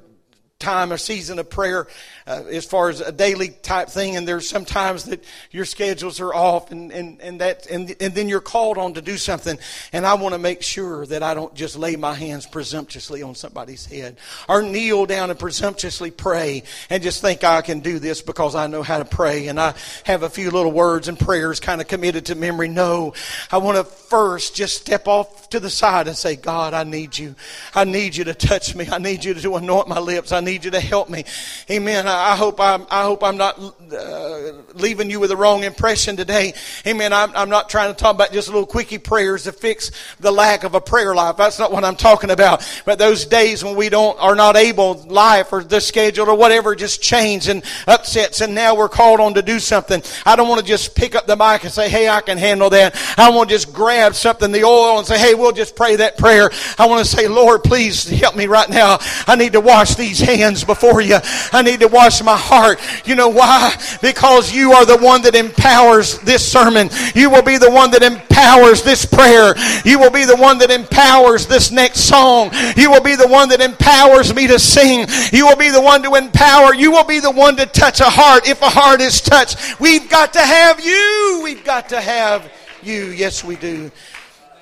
[0.59, 1.87] time or season of prayer
[2.27, 6.35] uh, as far as a daily type thing and there's sometimes that your schedules are
[6.35, 9.59] off and, and, and that and, and then you're called on to do something
[9.93, 13.35] and I want to make sure that I don't just lay my hands presumptuously on
[13.35, 14.17] somebody's head
[14.49, 18.67] or kneel down and presumptuously pray and just think I can do this because I
[18.67, 21.87] know how to pray and I have a few little words and prayers kind of
[21.87, 22.69] committed to memory.
[22.69, 23.13] No
[23.53, 27.19] I want to first just step off to the side and say God I need
[27.19, 27.35] you.
[27.75, 28.89] I need you to touch me.
[28.91, 30.33] I need you to anoint my lips.
[30.33, 31.25] I need you to help me.
[31.71, 32.07] Amen.
[32.07, 33.59] I, I hope I'm, I hope I'm not
[33.93, 36.55] uh, leaving you with the wrong impression today.
[36.87, 37.13] Amen.
[37.13, 39.91] I'm, I'm not trying to talk about just little quickie prayers to fix
[40.21, 41.37] the lack of a prayer life.
[41.37, 42.67] That's not what I'm talking about.
[42.87, 46.75] But those days when we don't, are not able, life or the schedule or whatever
[46.75, 50.03] just change and upsets and now we're called on to do something.
[50.25, 52.71] I don't want to just pick up the mic and say, hey, I can handle
[52.71, 52.97] that.
[53.19, 56.17] I want to just grab something, the oil and say, hey, we'll just pray that
[56.17, 56.51] prayer.
[56.79, 58.99] I want to say, Lord, please help me right now.
[59.27, 61.19] I need to wash these hands hands before you.
[61.53, 62.81] I need to wash my heart.
[63.05, 63.75] You know why?
[64.03, 66.91] Because you are the one that empowers this sermon.
[67.15, 69.55] You will be the one that empowers this prayer.
[69.85, 72.51] You will be the one that empowers this next song.
[72.77, 75.07] You will be the one that empowers me to sing.
[75.33, 76.75] You will be the one to empower.
[76.75, 78.49] You will be the one to touch a heart.
[78.49, 81.41] If a heart is touched, we've got to have you.
[81.43, 82.51] We've got to have
[82.83, 83.07] you.
[83.07, 83.91] Yes, we do.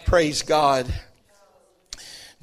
[0.06, 0.92] Praise God.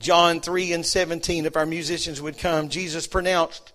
[0.02, 3.72] John 3 and 17, if our musicians would come, Jesus pronounced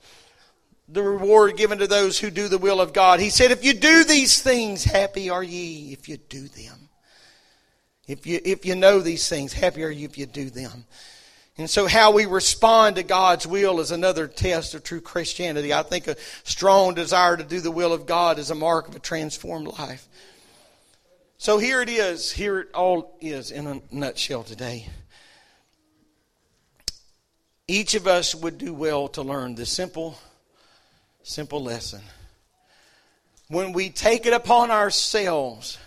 [0.89, 3.21] the reward given to those who do the will of God.
[3.21, 6.89] He said, If you do these things, happy are ye if you do them.
[8.07, 10.85] If you, if you know these things, happy are you if you do them.
[11.59, 15.73] And so, how we respond to God's will is another test of true Christianity.
[15.73, 18.95] I think a strong desire to do the will of God is a mark of
[18.95, 20.07] a transformed life.
[21.39, 22.31] So, here it is.
[22.31, 24.89] Here it all is in a nutshell today.
[27.69, 30.19] Each of us would do well to learn this simple,
[31.25, 32.01] simple lesson.
[33.49, 35.79] When we take it upon ourselves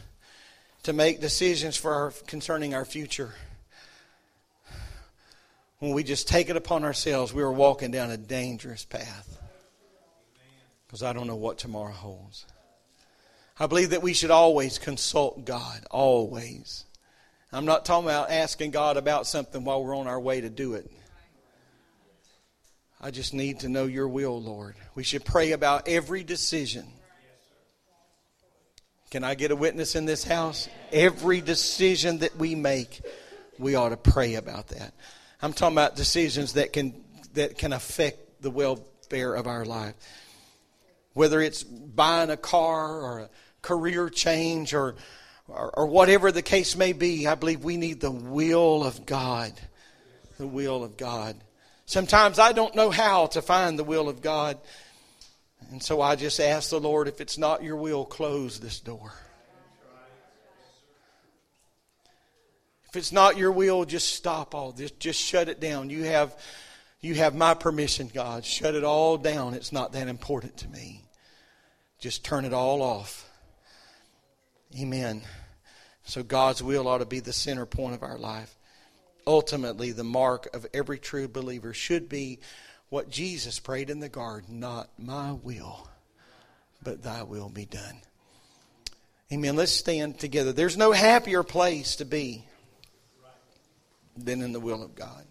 [0.83, 3.33] to make decisions for our, concerning our future,
[5.79, 9.37] when we just take it upon ourselves, we are walking down a dangerous path.
[10.85, 12.45] Because I don't know what tomorrow holds.
[13.57, 16.85] I believe that we should always consult God, always.
[17.53, 20.73] I'm not talking about asking God about something while we're on our way to do
[20.73, 20.89] it.
[23.01, 24.75] I just need to know your will, Lord.
[24.93, 26.85] We should pray about every decision.
[29.09, 30.67] Can I get a witness in this house?
[30.91, 33.01] Every decision that we make,
[33.57, 34.93] we ought to pray about that.
[35.41, 36.93] I'm talking about decisions that can
[37.33, 39.95] that can affect the welfare of our life.
[41.13, 43.29] Whether it's buying a car or a
[43.61, 44.95] career change or,
[45.47, 49.53] or, or whatever the case may be, I believe we need the will of God.
[50.37, 51.35] The will of God.
[51.89, 54.59] Sometimes I don't know how to find the will of God.
[55.71, 59.11] And so I just ask the Lord, if it's not your will, close this door.
[62.89, 64.91] If it's not your will, just stop all this.
[64.91, 65.89] Just shut it down.
[65.89, 66.37] You have,
[67.01, 68.45] you have my permission, God.
[68.45, 69.55] Shut it all down.
[69.55, 71.01] It's not that important to me.
[71.97, 73.27] Just turn it all off.
[74.79, 75.23] Amen.
[76.03, 78.58] So God's will ought to be the center point of our life.
[79.29, 82.39] Ultimately, the mark of every true believer should be
[82.89, 85.87] what Jesus prayed in the garden not my will,
[86.81, 88.01] but thy will be done.
[89.31, 89.55] Amen.
[89.55, 90.51] Let's stand together.
[90.51, 92.43] There's no happier place to be
[94.17, 95.25] than in the will of God.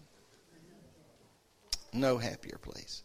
[1.91, 3.03] No happier place.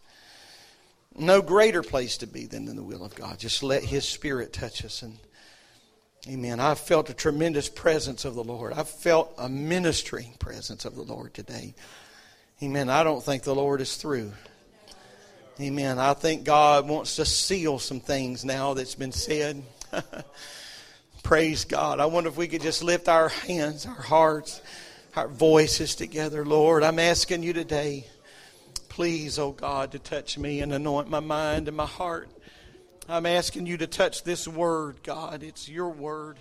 [1.16, 3.40] No greater place to be than in the will of God.
[3.40, 5.02] Just let His Spirit touch us.
[5.02, 5.18] And
[6.28, 6.58] Amen.
[6.58, 8.72] I've felt a tremendous presence of the Lord.
[8.72, 11.74] I've felt a ministering presence of the Lord today.
[12.62, 12.88] Amen.
[12.88, 14.32] I don't think the Lord is through.
[15.60, 15.98] Amen.
[15.98, 19.62] I think God wants to seal some things now that's been said.
[21.22, 22.00] Praise God.
[22.00, 24.60] I wonder if we could just lift our hands, our hearts
[25.16, 26.82] our voices together, Lord.
[26.82, 28.06] I'm asking you today,
[28.88, 32.28] please, oh God, to touch me and anoint my mind and my heart.
[33.06, 35.42] I'm asking you to touch this word, God.
[35.42, 36.38] It's your word.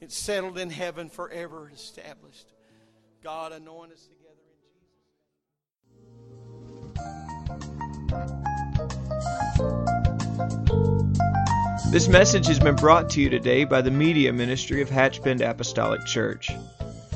[0.00, 2.46] It's settled in heaven forever, established.
[3.22, 4.22] God, anoint us together.
[6.70, 6.76] In
[11.76, 15.40] Jesus' This message has been brought to you today by the Media Ministry of Hatchbend
[15.40, 16.48] Apostolic Church.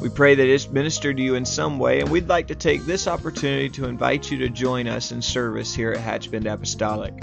[0.02, 2.84] We pray that it's ministered to you in some way, and we'd like to take
[2.84, 7.22] this opportunity to invite you to join us in service here at Hatchbend Apostolic.